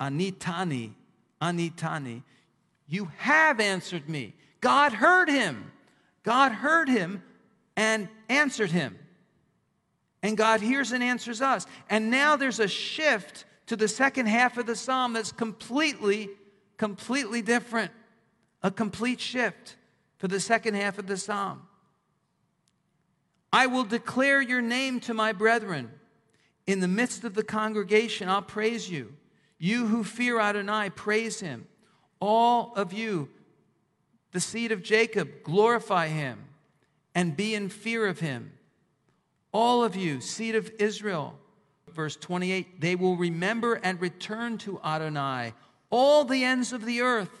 Anitani, 0.00 0.92
Anitani. 1.42 2.22
You 2.88 3.10
have 3.18 3.60
answered 3.60 4.08
me. 4.08 4.34
God 4.60 4.92
heard 4.92 5.28
him. 5.28 5.70
God 6.22 6.52
heard 6.52 6.88
him 6.88 7.22
and 7.76 8.08
answered 8.28 8.70
him. 8.70 8.98
And 10.22 10.36
God 10.36 10.60
hears 10.60 10.92
and 10.92 11.02
answers 11.02 11.40
us. 11.40 11.66
And 11.88 12.10
now 12.10 12.36
there's 12.36 12.58
a 12.58 12.66
shift 12.66 13.44
to 13.66 13.76
the 13.76 13.86
second 13.86 14.26
half 14.26 14.56
of 14.56 14.66
the 14.66 14.74
psalm 14.74 15.12
that's 15.12 15.30
completely, 15.30 16.30
completely 16.76 17.42
different. 17.42 17.92
A 18.62 18.70
complete 18.70 19.20
shift 19.20 19.76
for 20.16 20.26
the 20.26 20.40
second 20.40 20.74
half 20.74 20.98
of 20.98 21.06
the 21.06 21.16
psalm. 21.16 21.62
I 23.52 23.66
will 23.66 23.84
declare 23.84 24.42
your 24.42 24.60
name 24.60 24.98
to 25.00 25.14
my 25.14 25.32
brethren. 25.32 25.92
In 26.66 26.80
the 26.80 26.88
midst 26.88 27.24
of 27.24 27.34
the 27.34 27.44
congregation, 27.44 28.28
I'll 28.28 28.42
praise 28.42 28.90
you. 28.90 29.14
You 29.58 29.86
who 29.86 30.04
fear 30.04 30.40
Adonai, 30.40 30.90
praise 30.90 31.40
him. 31.40 31.66
All 32.20 32.72
of 32.74 32.92
you, 32.92 33.28
the 34.32 34.40
seed 34.40 34.72
of 34.72 34.82
Jacob, 34.82 35.42
glorify 35.42 36.08
him 36.08 36.44
and 37.14 37.36
be 37.36 37.54
in 37.54 37.68
fear 37.68 38.06
of 38.06 38.20
him. 38.20 38.52
All 39.52 39.82
of 39.82 39.96
you, 39.96 40.20
seed 40.20 40.54
of 40.54 40.70
Israel, 40.78 41.38
verse 41.92 42.16
28 42.16 42.80
they 42.80 42.94
will 42.94 43.16
remember 43.16 43.74
and 43.74 44.00
return 44.00 44.58
to 44.58 44.80
Adonai, 44.84 45.54
all 45.90 46.24
the 46.24 46.44
ends 46.44 46.72
of 46.72 46.84
the 46.84 47.00
earth. 47.00 47.40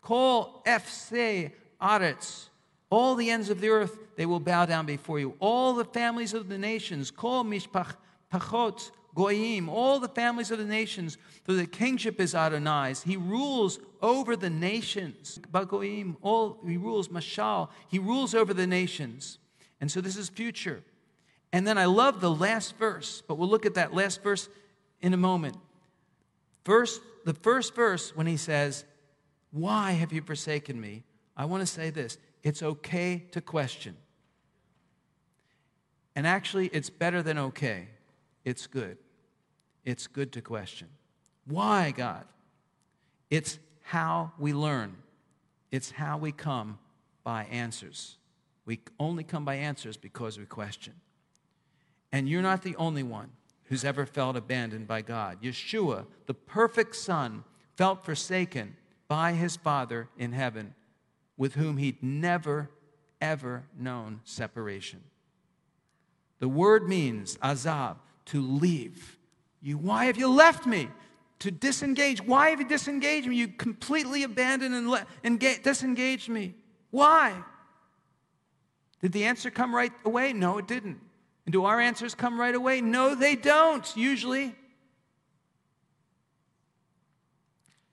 Call 0.00 0.62
Fse 0.66 1.52
Aretz. 1.80 2.48
All 2.90 3.14
the 3.14 3.30
ends 3.30 3.48
of 3.48 3.60
the 3.60 3.70
earth, 3.70 3.96
they 4.16 4.26
will 4.26 4.40
bow 4.40 4.66
down 4.66 4.84
before 4.84 5.18
you. 5.18 5.34
All 5.40 5.72
the 5.72 5.84
families 5.84 6.34
of 6.34 6.48
the 6.48 6.58
nations, 6.58 7.10
call 7.10 7.42
Mishpachot 7.42 8.90
Goyim, 9.14 9.68
all 9.68 10.00
the 10.00 10.08
families 10.08 10.50
of 10.50 10.58
the 10.58 10.64
nations, 10.64 11.18
for 11.44 11.52
the 11.52 11.66
kingship 11.66 12.20
is 12.20 12.34
Adonai's. 12.34 13.02
He 13.02 13.16
rules 13.16 13.78
over 14.00 14.36
the 14.36 14.48
nations. 14.48 15.38
Bagoim, 15.50 16.16
all 16.22 16.58
he 16.66 16.76
rules, 16.76 17.08
Mashal, 17.08 17.68
he 17.88 17.98
rules 17.98 18.34
over 18.34 18.54
the 18.54 18.66
nations. 18.66 19.38
And 19.80 19.90
so 19.90 20.00
this 20.00 20.16
is 20.16 20.28
future. 20.28 20.82
And 21.52 21.66
then 21.66 21.76
I 21.76 21.84
love 21.84 22.20
the 22.20 22.30
last 22.30 22.76
verse, 22.76 23.22
but 23.26 23.36
we'll 23.36 23.48
look 23.48 23.66
at 23.66 23.74
that 23.74 23.92
last 23.92 24.22
verse 24.22 24.48
in 25.02 25.12
a 25.12 25.18
moment. 25.18 25.56
First, 26.64 27.02
the 27.24 27.34
first 27.34 27.74
verse, 27.74 28.16
when 28.16 28.26
he 28.26 28.36
says, 28.36 28.84
Why 29.50 29.92
have 29.92 30.12
you 30.12 30.22
forsaken 30.22 30.80
me? 30.80 31.04
I 31.36 31.44
want 31.44 31.60
to 31.60 31.66
say 31.66 31.90
this 31.90 32.16
it's 32.42 32.62
okay 32.62 33.24
to 33.32 33.40
question. 33.40 33.96
And 36.14 36.26
actually, 36.26 36.66
it's 36.68 36.90
better 36.90 37.22
than 37.22 37.38
okay. 37.38 37.88
It's 38.44 38.66
good. 38.66 38.98
It's 39.84 40.06
good 40.06 40.32
to 40.32 40.40
question. 40.40 40.88
Why, 41.46 41.90
God? 41.90 42.24
It's 43.30 43.58
how 43.82 44.32
we 44.38 44.52
learn, 44.52 44.96
it's 45.70 45.90
how 45.90 46.18
we 46.18 46.32
come 46.32 46.78
by 47.24 47.44
answers. 47.44 48.16
We 48.64 48.80
only 49.00 49.24
come 49.24 49.44
by 49.44 49.56
answers 49.56 49.96
because 49.96 50.38
we 50.38 50.44
question. 50.44 50.94
And 52.12 52.28
you're 52.28 52.42
not 52.42 52.62
the 52.62 52.76
only 52.76 53.02
one 53.02 53.30
who's 53.64 53.84
ever 53.84 54.06
felt 54.06 54.36
abandoned 54.36 54.86
by 54.86 55.02
God. 55.02 55.42
Yeshua, 55.42 56.06
the 56.26 56.34
perfect 56.34 56.94
Son, 56.94 57.42
felt 57.76 58.04
forsaken 58.04 58.76
by 59.08 59.32
his 59.32 59.56
Father 59.56 60.08
in 60.16 60.32
heaven, 60.32 60.74
with 61.36 61.54
whom 61.54 61.78
he'd 61.78 62.02
never, 62.02 62.70
ever 63.20 63.64
known 63.76 64.20
separation. 64.24 65.00
The 66.38 66.48
word 66.48 66.88
means, 66.88 67.36
azab, 67.38 67.96
to 68.32 68.40
leave. 68.40 69.18
You, 69.60 69.76
why 69.76 70.06
have 70.06 70.16
you 70.16 70.28
left 70.28 70.66
me? 70.66 70.88
To 71.40 71.50
disengage. 71.50 72.22
Why 72.22 72.48
have 72.48 72.60
you 72.60 72.68
disengaged 72.68 73.28
me? 73.28 73.36
You 73.36 73.48
completely 73.48 74.22
abandoned 74.22 74.74
and, 74.74 74.88
le- 74.88 75.06
disengaged 75.62 76.30
me. 76.30 76.54
Why? 76.90 77.34
Did 79.02 79.12
the 79.12 79.24
answer 79.24 79.50
come 79.50 79.74
right 79.74 79.92
away? 80.06 80.32
No, 80.32 80.56
it 80.56 80.66
didn't. 80.66 80.98
And 81.44 81.52
do 81.52 81.66
our 81.66 81.78
answers 81.78 82.14
come 82.14 82.40
right 82.40 82.54
away? 82.54 82.80
No, 82.80 83.14
they 83.14 83.36
don't, 83.36 83.86
usually. 83.96 84.54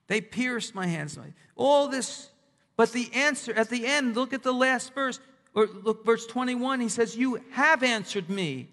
They 0.07 0.21
pierced 0.21 0.73
my 0.73 0.87
hands. 0.87 1.19
All 1.57 1.89
this, 1.89 2.29
but 2.77 2.93
the 2.93 3.09
answer 3.13 3.53
at 3.53 3.69
the 3.69 3.85
end, 3.85 4.15
look 4.15 4.31
at 4.31 4.43
the 4.43 4.53
last 4.53 4.93
verse, 4.93 5.19
or 5.53 5.67
look, 5.67 6.05
verse 6.05 6.25
21, 6.27 6.79
he 6.79 6.87
says, 6.87 7.17
You 7.17 7.43
have 7.51 7.83
answered 7.83 8.29
me. 8.29 8.69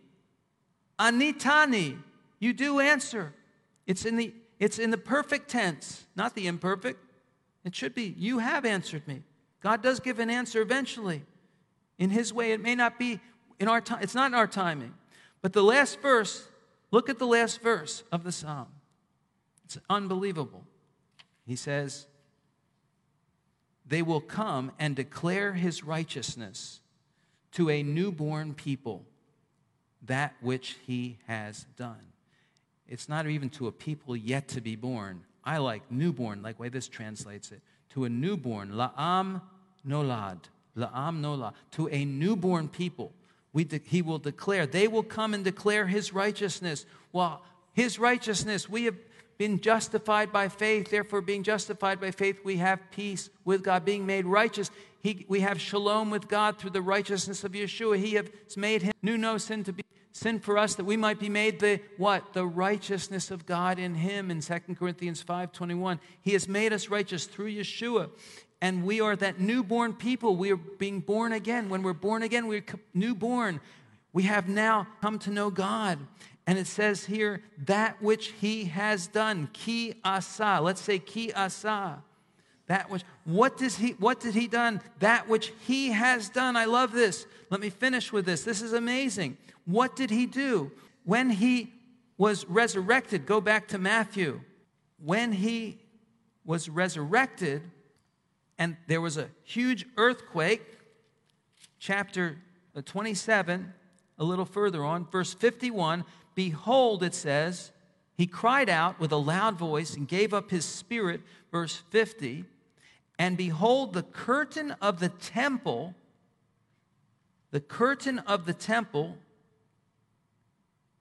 Anitani, 0.98 1.98
you 2.38 2.52
do 2.52 2.80
answer. 2.80 3.34
It's 3.86 4.04
in 4.04 4.16
the 4.16 4.32
it's 4.58 4.78
in 4.78 4.90
the 4.90 4.98
perfect 4.98 5.50
tense, 5.50 6.06
not 6.16 6.34
the 6.34 6.46
imperfect. 6.46 6.98
It 7.64 7.74
should 7.74 7.94
be, 7.94 8.14
You 8.16 8.38
have 8.38 8.64
answered 8.64 9.06
me. 9.06 9.22
God 9.60 9.82
does 9.82 10.00
give 10.00 10.18
an 10.18 10.30
answer 10.30 10.62
eventually. 10.62 11.22
In 11.98 12.10
his 12.10 12.32
way, 12.32 12.52
it 12.52 12.60
may 12.60 12.74
not 12.74 12.98
be 12.98 13.20
in 13.58 13.68
our 13.68 13.80
time, 13.80 13.98
it's 14.02 14.14
not 14.14 14.30
in 14.30 14.34
our 14.34 14.46
timing. 14.46 14.94
But 15.42 15.52
the 15.52 15.62
last 15.62 16.00
verse, 16.00 16.48
look 16.90 17.08
at 17.08 17.18
the 17.18 17.26
last 17.26 17.60
verse 17.60 18.04
of 18.12 18.24
the 18.24 18.32
psalm. 18.32 18.68
It's 19.64 19.78
unbelievable. 19.90 20.64
He 21.46 21.56
says, 21.56 22.06
They 23.86 24.02
will 24.02 24.20
come 24.20 24.72
and 24.78 24.94
declare 24.94 25.54
his 25.54 25.84
righteousness 25.84 26.80
to 27.52 27.70
a 27.70 27.82
newborn 27.82 28.54
people, 28.54 29.04
that 30.04 30.34
which 30.40 30.76
he 30.86 31.18
has 31.26 31.66
done. 31.76 32.12
It's 32.88 33.08
not 33.08 33.26
even 33.26 33.50
to 33.50 33.66
a 33.66 33.72
people 33.72 34.16
yet 34.16 34.48
to 34.48 34.60
be 34.60 34.76
born. 34.76 35.22
I 35.44 35.58
like 35.58 35.90
newborn, 35.90 36.42
like 36.42 36.60
way 36.60 36.68
this 36.68 36.88
translates 36.88 37.52
it. 37.52 37.60
To 37.90 38.04
a 38.04 38.08
newborn, 38.08 38.72
la'am 38.72 39.40
nolad, 39.86 40.40
la'am 40.76 41.20
nolad, 41.20 41.54
to 41.72 41.88
a 41.88 42.04
newborn 42.04 42.68
people 42.68 43.12
de- 43.64 43.80
he 43.84 44.02
will 44.02 44.18
declare. 44.18 44.66
They 44.66 44.88
will 44.88 45.02
come 45.02 45.34
and 45.34 45.44
declare 45.44 45.86
his 45.86 46.12
righteousness. 46.12 46.86
Well, 47.12 47.42
his 47.72 47.98
righteousness, 47.98 48.68
we 48.68 48.84
have, 48.84 48.96
been 49.38 49.60
justified 49.60 50.32
by 50.32 50.48
faith. 50.48 50.90
Therefore, 50.90 51.20
being 51.20 51.42
justified 51.42 52.00
by 52.00 52.10
faith, 52.10 52.38
we 52.44 52.56
have 52.56 52.80
peace 52.90 53.30
with 53.44 53.62
God. 53.62 53.84
Being 53.84 54.06
made 54.06 54.26
righteous, 54.26 54.70
he, 55.02 55.24
we 55.28 55.40
have 55.40 55.60
shalom 55.60 56.10
with 56.10 56.28
God 56.28 56.58
through 56.58 56.70
the 56.70 56.82
righteousness 56.82 57.44
of 57.44 57.52
Yeshua. 57.52 57.98
He 57.98 58.14
has 58.14 58.56
made 58.56 58.82
him 58.82 58.92
knew 59.02 59.18
no 59.18 59.38
sin 59.38 59.62
to 59.64 59.72
be 59.72 59.84
sin 60.16 60.40
for 60.40 60.56
us 60.56 60.76
that 60.76 60.84
we 60.84 60.96
might 60.96 61.20
be 61.20 61.28
made 61.28 61.60
the 61.60 61.78
what 61.98 62.32
the 62.32 62.46
righteousness 62.46 63.30
of 63.30 63.44
god 63.44 63.78
in 63.78 63.94
him 63.94 64.30
in 64.30 64.40
2 64.40 64.54
corinthians 64.74 65.22
5.21 65.22 65.98
he 66.22 66.32
has 66.32 66.48
made 66.48 66.72
us 66.72 66.88
righteous 66.88 67.26
through 67.26 67.52
yeshua 67.52 68.08
and 68.62 68.82
we 68.82 68.98
are 68.98 69.14
that 69.14 69.38
newborn 69.38 69.92
people 69.92 70.34
we 70.34 70.50
are 70.50 70.56
being 70.56 71.00
born 71.00 71.32
again 71.32 71.68
when 71.68 71.82
we're 71.82 71.92
born 71.92 72.22
again 72.22 72.46
we're 72.46 72.64
newborn 72.94 73.60
we 74.14 74.22
have 74.22 74.48
now 74.48 74.86
come 75.02 75.18
to 75.18 75.30
know 75.30 75.50
god 75.50 75.98
and 76.46 76.58
it 76.58 76.66
says 76.66 77.04
here 77.04 77.42
that 77.64 78.00
which 78.00 78.28
he 78.40 78.66
has 78.66 79.08
done 79.08 79.48
ki 79.52 79.94
asa. 80.04 80.60
Let's 80.62 80.80
say 80.80 80.98
ki 80.98 81.32
asa. 81.32 82.02
That 82.68 82.88
which 82.88 83.02
what 83.24 83.56
does 83.56 83.76
he 83.76 83.90
what 83.92 84.20
did 84.20 84.34
he 84.34 84.46
done? 84.46 84.80
That 85.00 85.28
which 85.28 85.52
he 85.66 85.90
has 85.90 86.28
done. 86.28 86.56
I 86.56 86.64
love 86.66 86.92
this. 86.92 87.26
Let 87.50 87.60
me 87.60 87.70
finish 87.70 88.12
with 88.12 88.26
this. 88.26 88.44
This 88.44 88.62
is 88.62 88.72
amazing. 88.72 89.36
What 89.64 89.96
did 89.96 90.10
he 90.10 90.26
do? 90.26 90.70
When 91.04 91.30
he 91.30 91.72
was 92.16 92.44
resurrected, 92.46 93.26
go 93.26 93.40
back 93.40 93.68
to 93.68 93.78
Matthew. 93.78 94.40
When 95.04 95.32
he 95.32 95.78
was 96.44 96.68
resurrected, 96.68 97.62
and 98.58 98.76
there 98.86 99.00
was 99.00 99.16
a 99.16 99.28
huge 99.42 99.84
earthquake, 99.96 100.62
chapter 101.78 102.38
uh, 102.74 102.82
27, 102.84 103.72
a 104.18 104.24
little 104.24 104.44
further 104.44 104.84
on, 104.84 105.06
verse 105.06 105.34
51 105.34 106.04
Behold, 106.36 107.02
it 107.02 107.14
says, 107.14 107.72
he 108.16 108.28
cried 108.28 108.68
out 108.68 109.00
with 109.00 109.10
a 109.10 109.16
loud 109.16 109.58
voice 109.58 109.96
and 109.96 110.06
gave 110.06 110.32
up 110.32 110.50
his 110.50 110.64
spirit, 110.64 111.22
verse 111.50 111.82
50. 111.90 112.44
And 113.18 113.36
behold, 113.36 113.92
the 113.92 114.04
curtain 114.04 114.76
of 114.80 115.00
the 115.00 115.08
temple, 115.08 115.94
the 117.50 117.60
curtain 117.60 118.20
of 118.20 118.46
the 118.46 118.54
temple 118.54 119.18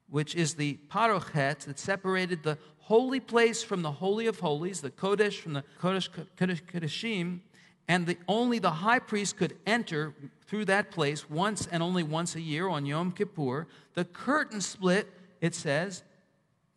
which 0.09 0.35
is 0.35 0.53
the 0.53 0.77
parochet 0.89 1.65
that 1.65 1.79
separated 1.79 2.43
the 2.43 2.57
holy 2.79 3.19
place 3.19 3.63
from 3.63 3.81
the 3.81 3.91
holy 3.91 4.27
of 4.27 4.39
holies, 4.39 4.81
the 4.81 4.91
kodesh 4.91 5.39
from 5.39 5.53
the 5.53 5.63
kodesh 5.81 6.09
kodeshim, 6.37 7.39
and 7.87 8.05
the, 8.05 8.17
only 8.27 8.59
the 8.59 8.71
high 8.71 8.99
priest 8.99 9.37
could 9.37 9.57
enter 9.65 10.13
through 10.47 10.65
that 10.65 10.91
place 10.91 11.29
once 11.29 11.67
and 11.71 11.83
only 11.83 12.03
once 12.03 12.35
a 12.35 12.41
year 12.41 12.67
on 12.67 12.85
Yom 12.85 13.11
Kippur. 13.11 13.67
The 13.93 14.05
curtain 14.05 14.61
split, 14.61 15.11
it 15.45 15.55
says, 15.55 16.03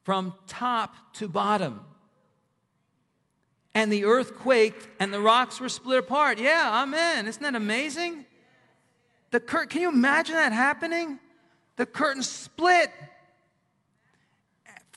from 0.05 0.35
top 0.47 0.95
to 1.15 1.29
bottom. 1.29 1.81
And 3.75 3.93
the 3.93 4.05
earth 4.05 4.37
quaked 4.37 4.89
and 5.01 5.13
the 5.13 5.21
rocks 5.21 5.61
were 5.61 5.69
split 5.69 5.99
apart. 5.99 6.39
Yeah, 6.39 6.83
amen. 6.83 7.27
Isn't 7.27 7.43
that 7.43 7.55
amazing? 7.55 8.25
The 9.31 9.41
cur- 9.41 9.67
can 9.67 9.83
you 9.83 9.89
imagine 9.89 10.35
that 10.35 10.53
happening? 10.53 11.19
The 11.77 11.87
curtain 11.87 12.23
split 12.23 12.91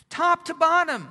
top 0.09 0.45
to 0.45 0.53
bottom. 0.53 1.09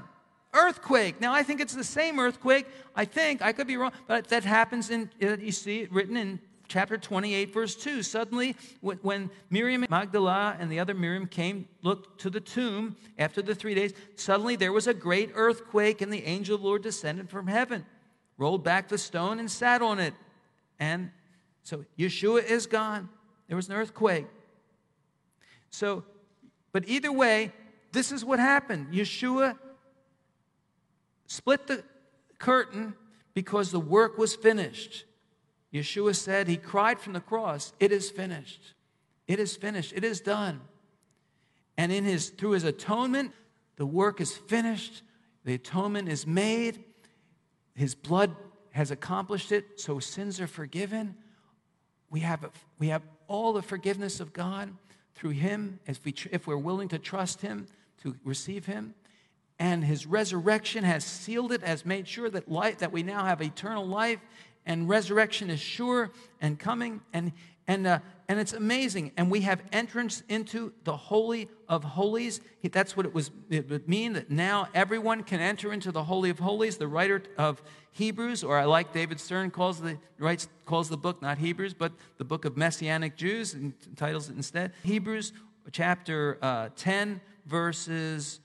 Earthquake. 0.53 1.21
Now, 1.21 1.33
I 1.33 1.43
think 1.43 1.61
it's 1.61 1.75
the 1.75 1.85
same 1.85 2.19
earthquake. 2.19 2.67
I 2.97 3.05
think, 3.05 3.41
I 3.41 3.53
could 3.53 3.67
be 3.67 3.77
wrong, 3.77 3.93
but 4.09 4.29
that 4.29 4.45
happens 4.45 4.91
in, 4.91 5.11
uh, 5.23 5.37
you 5.37 5.53
see 5.53 5.81
it 5.81 5.93
written 5.93 6.17
in 6.17 6.41
chapter 6.71 6.97
28, 6.97 7.53
verse 7.53 7.75
2. 7.75 8.03
Suddenly, 8.03 8.55
when 8.81 9.29
Miriam 9.51 9.85
Magdala 9.91 10.57
and 10.59 10.71
the 10.71 10.79
other 10.79 10.95
Miriam 10.95 11.27
came, 11.27 11.67
looked 11.83 12.21
to 12.21 12.31
the 12.31 12.41
tomb 12.41 12.97
after 13.19 13.43
the 13.43 13.55
three 13.55 13.75
days, 13.75 13.93
suddenly 14.15 14.55
there 14.55 14.73
was 14.73 14.87
a 14.87 14.95
great 14.95 15.33
earthquake, 15.35 16.01
and 16.01 16.13
the 16.13 16.25
angel 16.25 16.55
of 16.55 16.63
the 16.63 16.67
Lord 16.67 16.83
descended 16.83 17.29
from 17.29 17.49
heaven, 17.49 17.85
rolled 18.39 18.63
back 18.63 18.89
the 18.89 18.99
stone, 18.99 19.41
and 19.41 19.51
sat 19.51 19.83
on 19.83 19.99
it. 19.99 20.15
And 20.79 21.11
so 21.65 21.85
Yeshua 21.99 22.45
is 22.45 22.67
gone. 22.67 23.09
There 23.49 23.57
was 23.57 23.69
an 23.69 23.75
earthquake. 23.75 24.27
So, 25.71 26.05
but 26.73 26.89
either 26.89 27.11
way, 27.11 27.53
this 27.91 28.13
is 28.13 28.25
what 28.25 28.39
happened. 28.39 28.95
Yeshua 28.95 29.59
split 31.27 31.67
the 31.67 31.83
curtain 32.39 32.95
because 33.35 33.73
the 33.73 33.81
work 33.81 34.17
was 34.17 34.37
finished. 34.37 35.05
Yeshua 35.73 36.15
said, 36.15 36.49
He 36.49 36.57
cried 36.57 37.01
from 37.01 37.13
the 37.13 37.21
cross, 37.21 37.73
It 37.79 37.93
is 37.93 38.11
finished. 38.11 38.75
It 39.27 39.39
is 39.39 39.57
finished. 39.57 39.93
It 39.95 40.05
is 40.05 40.21
done. 40.21 40.61
And 41.77 41.93
in 41.93 42.05
his, 42.05 42.31
through 42.31 42.53
his 42.53 42.65
atonement, 42.65 43.33
the 43.77 43.87
work 43.87 44.21
is 44.21 44.37
finished. 44.37 45.03
The 45.45 45.55
atonement 45.55 46.09
is 46.09 46.27
made. 46.27 46.85
His 47.75 47.95
blood 47.95 48.35
has 48.73 48.91
accomplished 48.91 49.53
it, 49.53 49.81
so 49.81 49.99
sins 49.99 50.41
are 50.41 50.47
forgiven. 50.47 51.15
We 52.11 52.21
have, 52.21 52.51
we 52.79 52.89
have 52.89 53.03
all 53.29 53.53
the 53.53 53.63
forgiveness 53.63 54.21
of 54.21 54.33
God 54.33 54.73
through 55.15 55.31
him 55.31 55.79
if, 55.87 56.05
we, 56.05 56.15
if 56.31 56.47
we're 56.47 56.57
willing 56.57 56.89
to 56.89 56.99
trust 56.99 57.41
him 57.41 57.67
to 58.03 58.17
receive 58.25 58.67
him. 58.67 58.95
And 59.59 59.85
his 59.85 60.07
resurrection 60.07 60.85
has 60.85 61.05
sealed 61.05 61.53
it, 61.53 61.63
has 61.63 61.85
made 61.85 62.09
sure 62.09 62.31
that 62.31 62.51
life, 62.51 62.79
that 62.79 62.93
we 62.93 63.03
now 63.03 63.25
have 63.25 63.43
eternal 63.43 63.87
life, 63.87 64.19
and 64.67 64.89
resurrection 64.89 65.51
is 65.51 65.61
sure 65.61 66.11
and 66.41 66.59
coming. 66.59 67.01
And 67.13 67.33
and 67.67 67.87
uh, 67.87 67.99
and 68.29 68.39
it's 68.39 68.53
amazing. 68.53 69.13
And 69.17 69.31
we 69.31 69.43
have 69.43 69.63
entrance 69.73 70.23
into 70.29 70.73
the 70.85 70.97
holy 70.97 71.49
of 71.69 71.85
holies. 71.85 72.41
That's 72.63 72.97
what 72.97 73.07
it 73.07 73.15
was. 73.15 73.31
It 73.49 73.69
would 73.71 73.89
mean 73.89 74.15
that 74.15 74.31
now 74.31 74.69
everyone 74.75 75.23
can 75.23 75.41
enter 75.41 75.73
into 75.73 75.93
the 75.93 76.05
holy 76.05 76.31
of 76.31 76.39
holies. 76.39 76.77
The 76.77 76.89
writer 76.89 77.23
of 77.39 77.63
Hebrews, 77.93 78.45
or 78.45 78.59
I 78.59 78.65
like 78.65 78.93
David 78.93 79.21
Stern 79.21 79.51
calls 79.51 79.81
the 79.81 79.99
writes 80.19 80.49
calls 80.65 80.89
the 80.89 80.97
book 80.97 81.23
not 81.23 81.39
Hebrews, 81.39 81.75
but 81.75 81.93
the 82.19 82.25
book 82.25 82.45
of 82.45 82.57
Messianic 82.57 83.17
Jews, 83.17 83.55
and 83.55 83.73
titles 83.97 84.29
it 84.29 84.37
instead 84.37 84.73
Hebrews 84.83 85.33
chapter 85.73 86.39
uh, 86.43 86.71
ten 86.77 87.21
verses 87.47 88.41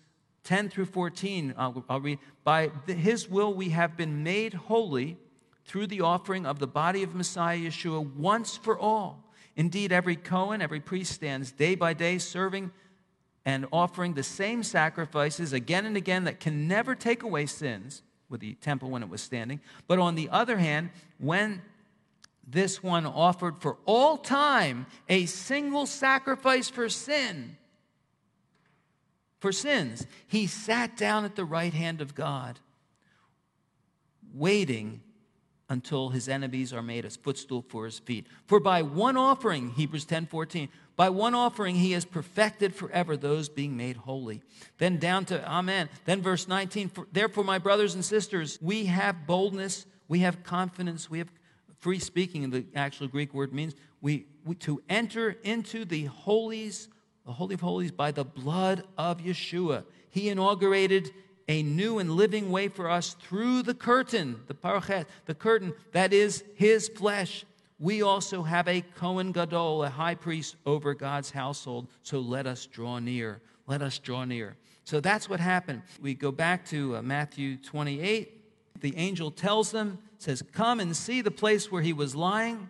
10 0.45 0.69
through 0.69 0.85
14. 0.85 1.55
I'll, 1.57 1.83
I'll 1.89 1.99
read. 1.99 2.19
By 2.43 2.71
his 2.85 3.27
will, 3.27 3.53
we 3.53 3.69
have 3.69 3.97
been 3.97 4.23
made 4.23 4.53
holy 4.53 5.17
through 5.65 5.87
the 5.87 6.01
offering 6.01 6.45
of 6.45 6.59
the 6.59 6.67
body 6.67 7.03
of 7.03 7.15
Messiah 7.15 7.57
Yeshua 7.57 8.15
once 8.15 8.55
for 8.55 8.77
all. 8.77 9.23
Indeed, 9.55 9.91
every 9.91 10.15
Cohen, 10.15 10.61
every 10.61 10.79
priest 10.79 11.13
stands 11.13 11.51
day 11.51 11.75
by 11.75 11.93
day 11.93 12.17
serving 12.17 12.71
and 13.45 13.67
offering 13.71 14.13
the 14.13 14.23
same 14.23 14.63
sacrifices 14.63 15.53
again 15.53 15.85
and 15.85 15.95
again 15.97 16.25
that 16.25 16.39
can 16.39 16.67
never 16.67 16.95
take 16.95 17.23
away 17.23 17.45
sins 17.45 18.01
with 18.29 18.41
the 18.41 18.53
temple 18.55 18.89
when 18.89 19.03
it 19.03 19.09
was 19.09 19.21
standing. 19.21 19.59
But 19.87 19.99
on 19.99 20.15
the 20.15 20.29
other 20.29 20.57
hand, 20.57 20.89
when 21.19 21.61
this 22.47 22.83
one 22.83 23.05
offered 23.05 23.59
for 23.59 23.77
all 23.85 24.17
time 24.17 24.85
a 25.09 25.25
single 25.25 25.85
sacrifice 25.85 26.69
for 26.69 26.89
sin, 26.89 27.57
for 29.39 29.51
sins. 29.51 30.05
He 30.27 30.47
sat 30.47 30.97
down 30.97 31.25
at 31.25 31.35
the 31.35 31.45
right 31.45 31.73
hand 31.73 32.01
of 32.01 32.15
God, 32.15 32.59
waiting 34.33 35.01
until 35.69 36.09
his 36.09 36.29
enemies 36.29 36.71
are 36.73 36.81
made 36.81 37.05
a 37.05 37.09
footstool 37.09 37.65
for 37.67 37.85
his 37.85 37.99
feet. 37.99 38.27
For 38.45 38.59
by 38.59 38.81
one 38.81 39.17
offering, 39.17 39.71
Hebrews 39.71 40.05
10 40.05 40.27
14, 40.27 40.69
by 40.95 41.09
one 41.09 41.33
offering 41.33 41.75
he 41.75 41.91
has 41.91 42.05
perfected 42.05 42.73
forever 42.73 43.17
those 43.17 43.49
being 43.49 43.75
made 43.75 43.97
holy. 43.97 44.41
Then 44.77 44.97
down 44.97 45.25
to 45.25 45.47
Amen. 45.49 45.89
Then 46.05 46.21
verse 46.21 46.47
19, 46.47 46.91
therefore, 47.11 47.43
my 47.43 47.57
brothers 47.57 47.95
and 47.95 48.05
sisters, 48.05 48.59
we 48.61 48.85
have 48.85 49.27
boldness, 49.27 49.85
we 50.07 50.19
have 50.19 50.43
confidence, 50.43 51.09
we 51.09 51.17
have 51.19 51.31
free 51.79 51.99
speaking, 51.99 52.43
and 52.43 52.53
the 52.53 52.65
actual 52.75 53.07
Greek 53.07 53.33
word 53.33 53.53
means 53.53 53.75
we, 54.01 54.27
we 54.45 54.55
to 54.55 54.81
enter 54.87 55.35
into 55.43 55.83
the 55.85 56.05
holies 56.05 56.89
the 57.25 57.31
Holy 57.31 57.55
of 57.55 57.61
Holies 57.61 57.91
by 57.91 58.11
the 58.11 58.23
blood 58.23 58.83
of 58.97 59.17
Yeshua. 59.17 59.83
He 60.09 60.29
inaugurated 60.29 61.11
a 61.47 61.61
new 61.63 61.99
and 61.99 62.11
living 62.11 62.51
way 62.51 62.67
for 62.67 62.89
us 62.89 63.13
through 63.13 63.61
the 63.61 63.73
curtain, 63.73 64.41
the 64.47 64.53
parochet, 64.53 65.05
the 65.25 65.35
curtain 65.35 65.73
that 65.91 66.11
is 66.13 66.43
his 66.55 66.89
flesh. 66.89 67.45
We 67.79 68.01
also 68.01 68.43
have 68.43 68.67
a 68.67 68.81
Cohen 68.81 69.31
Gadol, 69.31 69.83
a 69.83 69.89
high 69.89 70.15
priest 70.15 70.55
over 70.65 70.93
God's 70.93 71.31
household. 71.31 71.87
So 72.03 72.19
let 72.19 72.47
us 72.47 72.65
draw 72.65 72.99
near. 72.99 73.41
Let 73.67 73.81
us 73.81 73.99
draw 73.99 74.25
near. 74.25 74.55
So 74.85 74.99
that's 74.99 75.29
what 75.29 75.39
happened. 75.39 75.81
We 76.01 76.13
go 76.13 76.31
back 76.31 76.65
to 76.67 76.97
uh, 76.97 77.01
Matthew 77.01 77.57
28. 77.57 78.31
The 78.81 78.95
angel 78.97 79.31
tells 79.31 79.71
them, 79.71 79.99
says, 80.17 80.43
Come 80.51 80.79
and 80.79 80.95
see 80.95 81.21
the 81.21 81.31
place 81.31 81.71
where 81.71 81.81
he 81.81 81.93
was 81.93 82.15
lying, 82.15 82.69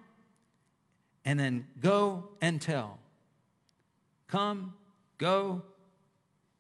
and 1.24 1.40
then 1.40 1.68
go 1.80 2.30
and 2.42 2.62
tell. 2.62 3.00
Come, 4.28 4.74
go 5.18 5.62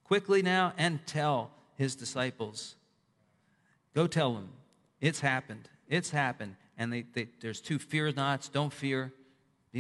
quickly 0.03 0.41
now 0.41 0.73
and 0.77 1.05
tell 1.05 1.51
his 1.77 1.95
disciples. 1.95 2.75
Go 3.93 4.07
tell 4.07 4.33
them. 4.33 4.49
It's 5.01 5.19
happened. 5.19 5.69
It's 5.87 6.09
happened. 6.09 6.55
And 6.77 6.91
they, 6.91 7.05
they, 7.13 7.27
there's 7.41 7.61
two 7.61 7.79
fear 7.79 8.11
nots. 8.11 8.49
Don't 8.49 8.73
fear. 8.73 9.13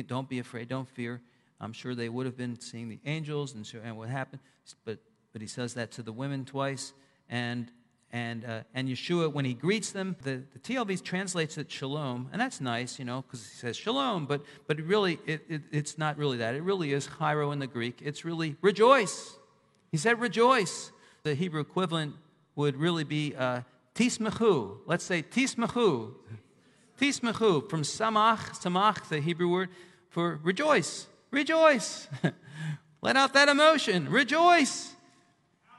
Don't 0.07 0.29
be 0.29 0.39
afraid. 0.39 0.67
Don't 0.67 0.89
fear. 0.89 1.21
I'm 1.59 1.73
sure 1.73 1.95
they 1.95 2.09
would 2.09 2.25
have 2.25 2.37
been 2.37 2.59
seeing 2.59 2.89
the 2.89 2.99
angels 3.05 3.53
and, 3.53 3.69
and 3.83 3.97
what 3.97 4.09
happened. 4.09 4.41
But, 4.83 4.99
but 5.33 5.41
he 5.41 5.47
says 5.47 5.73
that 5.73 5.91
to 5.91 6.03
the 6.03 6.11
women 6.11 6.45
twice. 6.45 6.93
And 7.29 7.71
And, 8.11 8.45
uh, 8.45 8.61
and 8.73 8.87
Yeshua, 8.87 9.33
when 9.33 9.45
he 9.45 9.53
greets 9.53 9.91
them, 9.91 10.15
the, 10.23 10.43
the 10.53 10.59
TLV 10.59 11.01
translates 11.01 11.57
it 11.57 11.69
shalom, 11.69 12.29
and 12.31 12.39
that's 12.39 12.61
nice, 12.61 12.97
you 12.99 13.03
know, 13.03 13.23
because 13.23 13.41
he 13.45 13.55
says 13.55 13.75
shalom, 13.75 14.25
but, 14.25 14.41
but 14.67 14.79
really, 14.79 15.19
it, 15.25 15.41
it, 15.49 15.61
it's 15.71 15.97
not 15.97 16.17
really 16.17 16.37
that. 16.37 16.55
It 16.55 16.63
really 16.63 16.93
is 16.93 17.09
chairo 17.17 17.51
in 17.51 17.59
the 17.59 17.67
Greek. 17.67 18.01
It's 18.01 18.23
really 18.23 18.55
rejoice. 18.61 19.37
He 19.91 19.97
said 19.97 20.21
rejoice. 20.21 20.91
The 21.25 21.33
Hebrew 21.33 21.61
equivalent 21.61 22.13
would 22.55 22.77
really 22.77 23.03
be 23.03 23.33
uh, 23.35 23.61
tismechu. 23.95 24.77
Let's 24.85 25.03
say 25.03 25.23
tismechu. 25.23 26.13
Tismechu, 27.01 27.67
from 27.67 27.81
samach, 27.81 28.51
samach, 28.61 29.09
the 29.09 29.19
Hebrew 29.19 29.49
word 29.49 29.69
for 30.07 30.39
rejoice. 30.43 31.07
Rejoice. 31.31 32.07
Let 33.01 33.17
out 33.17 33.33
that 33.33 33.49
emotion. 33.49 34.07
Rejoice. 34.07 34.93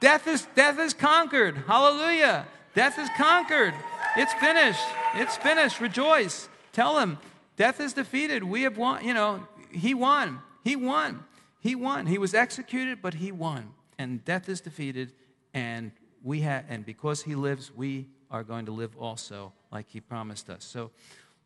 Death 0.01 0.27
is, 0.27 0.45
death 0.53 0.77
is 0.79 0.93
conquered. 0.93 1.55
Hallelujah. 1.65 2.45
Death 2.75 2.99
is 2.99 3.07
conquered. 3.15 3.73
It's 4.17 4.33
finished. 4.33 4.83
It's 5.15 5.37
finished. 5.37 5.79
Rejoice. 5.79 6.49
Tell 6.73 6.99
him, 6.99 7.19
death 7.55 7.79
is 7.79 7.93
defeated. 7.93 8.43
We 8.43 8.63
have 8.63 8.77
won. 8.77 9.01
You 9.05 9.13
know, 9.13 9.47
he 9.71 9.93
won. 9.93 10.41
He 10.65 10.75
won. 10.75 11.23
He 11.61 11.73
won. 11.73 12.07
He 12.07 12.17
was 12.17 12.33
executed, 12.33 13.01
but 13.01 13.13
he 13.13 13.31
won. 13.31 13.69
And 13.97 14.25
death 14.25 14.49
is 14.49 14.59
defeated, 14.59 15.13
and 15.57 15.91
we 16.23 16.41
have, 16.41 16.65
and 16.69 16.85
because 16.85 17.23
he 17.23 17.33
lives, 17.33 17.71
we 17.75 18.09
are 18.29 18.43
going 18.43 18.67
to 18.67 18.71
live 18.71 18.95
also 18.95 19.53
like 19.71 19.89
he 19.89 19.99
promised 19.99 20.51
us. 20.51 20.63
So, 20.63 20.91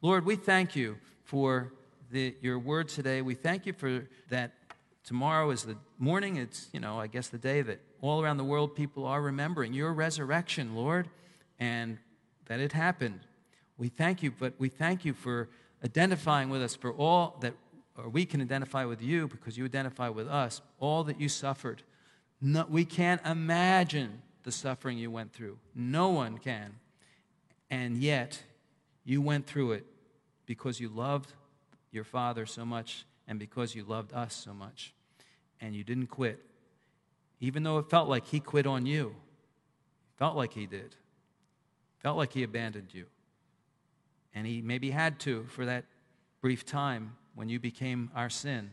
Lord, 0.02 0.26
we 0.26 0.36
thank 0.36 0.76
you 0.76 0.98
for 1.24 1.72
the, 2.12 2.36
your 2.42 2.60
word 2.60 2.90
today. 2.90 3.22
We 3.22 3.36
thank 3.36 3.66
you 3.66 3.72
for 3.72 4.06
that 4.30 4.52
tomorrow 5.06 5.50
is 5.52 5.64
the 5.64 5.78
morning. 5.98 6.36
It's, 6.36 6.68
you 6.74 6.82
know, 6.82 7.00
I 7.00 7.08
guess 7.08 7.30
the 7.30 7.38
day 7.38 7.62
that 7.62 7.80
all 8.02 8.22
around 8.22 8.36
the 8.36 8.44
world 8.44 8.76
people 8.76 9.06
are 9.06 9.22
remembering 9.22 9.72
your 9.72 9.94
resurrection, 9.94 10.76
Lord, 10.76 11.08
and 11.58 11.98
that 12.48 12.60
it 12.60 12.74
happened. 12.74 13.22
We 13.78 13.88
thank 13.88 14.22
you, 14.22 14.32
but 14.38 14.56
we 14.58 14.68
thank 14.68 15.06
you 15.06 15.14
for 15.14 15.48
identifying 15.86 16.50
with 16.50 16.62
us 16.62 16.76
for 16.76 16.92
all 16.92 17.38
that, 17.40 17.54
or 17.98 18.10
we 18.10 18.26
can 18.26 18.42
identify 18.42 18.84
with 18.84 19.02
you 19.02 19.30
because 19.30 19.58
you 19.58 19.64
identify 19.64 20.10
with 20.10 20.28
us, 20.28 20.62
all 20.80 21.06
that 21.06 21.22
you 21.22 21.30
suffered. 21.30 21.82
No, 22.42 22.66
we 22.68 22.86
can't 22.86 23.24
imagine 23.26 24.22
the 24.44 24.52
suffering 24.52 24.98
you 24.98 25.12
went 25.12 25.34
through. 25.34 25.60
No 25.76 26.10
one 26.10 26.40
can. 26.40 26.74
And 27.70 27.98
yet, 27.98 28.42
you 29.04 29.22
went 29.22 29.46
through 29.48 29.74
it 29.74 29.86
because 30.46 30.80
you 30.80 30.90
loved 30.90 31.34
your 31.92 32.04
Father 32.04 32.46
so 32.46 32.66
much 32.66 33.06
and 33.28 33.40
because 33.40 33.76
you 33.76 33.84
loved 33.84 34.14
us 34.14 34.34
so 34.34 34.54
much. 34.54 34.94
And 35.60 35.76
you 35.76 35.84
didn't 35.84 36.08
quit, 36.08 36.40
even 37.40 37.62
though 37.62 37.78
it 37.78 37.90
felt 37.90 38.10
like 38.10 38.26
He 38.26 38.40
quit 38.40 38.66
on 38.66 38.86
you. 38.86 39.16
Felt 40.18 40.36
like 40.36 40.54
He 40.54 40.66
did. 40.66 40.96
Felt 42.00 42.18
like 42.18 42.34
He 42.34 42.42
abandoned 42.42 42.94
you. 42.94 43.06
And 44.34 44.48
He 44.48 44.62
maybe 44.62 44.90
had 44.90 45.20
to 45.22 45.44
for 45.44 45.66
that 45.66 45.86
brief 46.42 46.66
time 46.66 47.16
when 47.36 47.48
you 47.48 47.60
became 47.60 48.10
our 48.16 48.30
sin. 48.30 48.72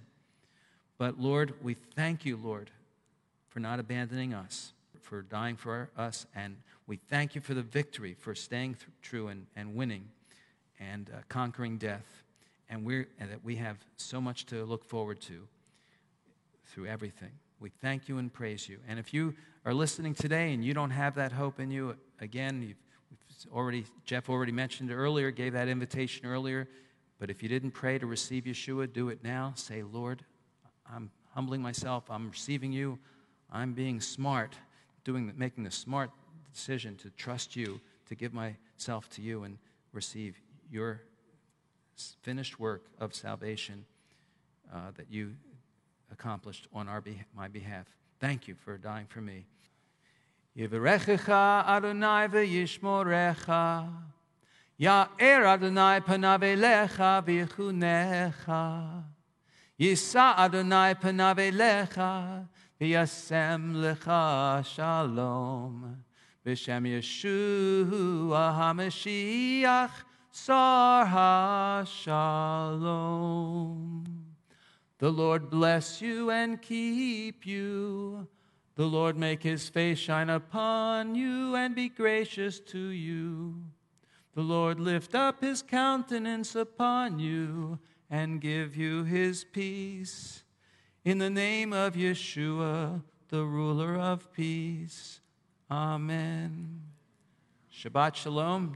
But 0.97 1.21
Lord, 1.21 1.55
we 1.63 1.75
thank 1.75 2.25
you, 2.25 2.37
Lord, 2.37 2.71
for 3.49 3.61
not 3.61 3.81
abandoning 3.81 4.35
us, 4.35 4.73
for 5.01 5.23
dying 5.23 5.57
for 5.57 5.91
us, 5.97 6.27
and 6.35 6.57
we 6.87 6.97
thank 6.97 7.35
you 7.35 7.41
for 7.41 7.55
the 7.55 7.63
victory, 7.63 8.15
for 8.15 8.35
staying 8.35 8.75
th- 8.75 8.87
true 9.03 9.29
and, 9.29 9.47
and 9.57 9.75
winning 9.75 10.09
and 10.81 11.11
uh, 11.11 11.19
conquering 11.29 11.77
death 11.77 12.23
and, 12.71 12.85
we're, 12.85 13.09
and 13.19 13.31
that 13.31 13.45
we 13.45 13.57
have 13.57 13.77
so 13.97 14.21
much 14.21 14.47
to 14.47 14.65
look 14.65 14.85
forward 14.85 15.21
to 15.23 15.47
through 16.67 16.87
everything. 16.87 17.31
We 17.61 17.71
thank 17.81 18.09
you 18.09 18.19
and 18.19 18.33
praise 18.33 18.69
you. 18.69 18.79
And 18.89 18.99
if 18.99 19.13
you 19.13 19.35
are 19.65 19.75
listening 19.75 20.15
today 20.15 20.53
and 20.53 20.65
you 20.65 20.75
don't 20.75 20.91
have 20.91 21.15
that 21.17 21.33
hope 21.33 21.61
in 21.61 21.71
you, 21.71 21.97
again, 22.21 22.63
you've 22.63 23.53
already 23.53 23.85
Jeff 24.05 24.29
already 24.29 24.53
mentioned 24.53 24.93
earlier, 24.93 25.31
gave 25.31 25.55
that 25.55 25.69
invitation 25.69 26.27
earlier. 26.27 26.69
But 27.19 27.31
if 27.31 27.43
you 27.43 27.49
didn't 27.49 27.73
pray 27.73 27.99
to 27.99 28.07
receive 28.07 28.45
Yeshua, 28.45 28.93
do 28.93 29.09
it 29.09 29.25
now. 29.25 29.53
Say, 29.57 29.83
Lord, 29.83 30.25
I'm 30.91 31.11
humbling 31.35 31.61
myself. 31.61 32.05
I'm 32.11 32.31
receiving 32.31 32.73
you. 32.73 32.99
I'm 33.51 33.73
being 33.73 34.01
smart, 34.01 34.55
doing, 35.05 35.33
making 35.37 35.65
the 35.65 35.71
smart 35.71 36.11
decision 36.53 36.97
to 36.97 37.11
trust 37.11 37.57
you, 37.57 37.81
to 38.09 38.15
give 38.15 38.33
myself 38.33 39.09
to 39.11 39.23
you 39.23 39.45
and 39.45 39.59
receive 39.93 40.41
your 40.71 41.03
finished 42.23 42.61
work 42.61 42.85
of 42.99 43.15
salvation 43.15 43.85
uh, 44.73 44.91
that 44.97 45.07
you 45.11 45.35
accomplished 46.13 46.69
on 46.73 46.89
our 46.89 47.03
my 47.35 47.49
behalf. 47.49 47.87
Thank 48.21 48.49
you 48.49 48.55
for 48.55 48.77
dying 48.79 49.07
for 49.07 49.21
me. 49.21 49.47
Yivarechecha 50.57 51.67
Adonai 51.67 52.29
Adonai 55.47 56.01
panav 56.01 56.43
elecha 56.43 57.25
v'yichunecha 57.25 59.05
Yisa 59.79 60.37
Adonai 60.39 60.95
v'yasem 62.81 63.73
lecha 63.75 64.65
shalom 64.65 66.05
B'shem 66.49 66.87
Yeshua 66.87 68.55
HaMashiach 68.57 69.91
Sar 70.31 71.85
Shalom. 71.85 73.25
The 74.99 75.11
Lord 75.11 75.51
bless 75.51 76.01
you 76.01 76.31
and 76.31 76.63
keep 76.63 77.45
you. 77.45 78.27
The 78.77 78.87
Lord 78.87 79.19
make 79.19 79.43
his 79.43 79.69
face 79.69 79.99
shine 79.99 80.31
upon 80.31 81.17
you 81.17 81.55
and 81.55 81.75
be 81.75 81.89
gracious 81.91 82.61
to 82.61 82.79
you. 82.79 83.63
The 84.35 84.43
Lord 84.43 84.81
lift 84.81 85.15
up 85.15 85.43
his 85.43 85.61
countenance 85.63 86.55
upon 86.55 87.19
you 87.19 87.79
and 88.09 88.41
give 88.41 88.77
you 88.77 89.05
his 89.05 89.45
peace. 89.45 90.45
In 91.09 91.17
the 91.17 91.31
name 91.31 91.73
of 91.73 91.95
Yeshua, 91.95 93.01
the 93.31 93.43
ruler 93.43 93.97
of 93.97 94.31
peace. 94.31 95.21
Amen. 95.71 96.83
Shabbat 97.73 98.15
Shalom. 98.15 98.75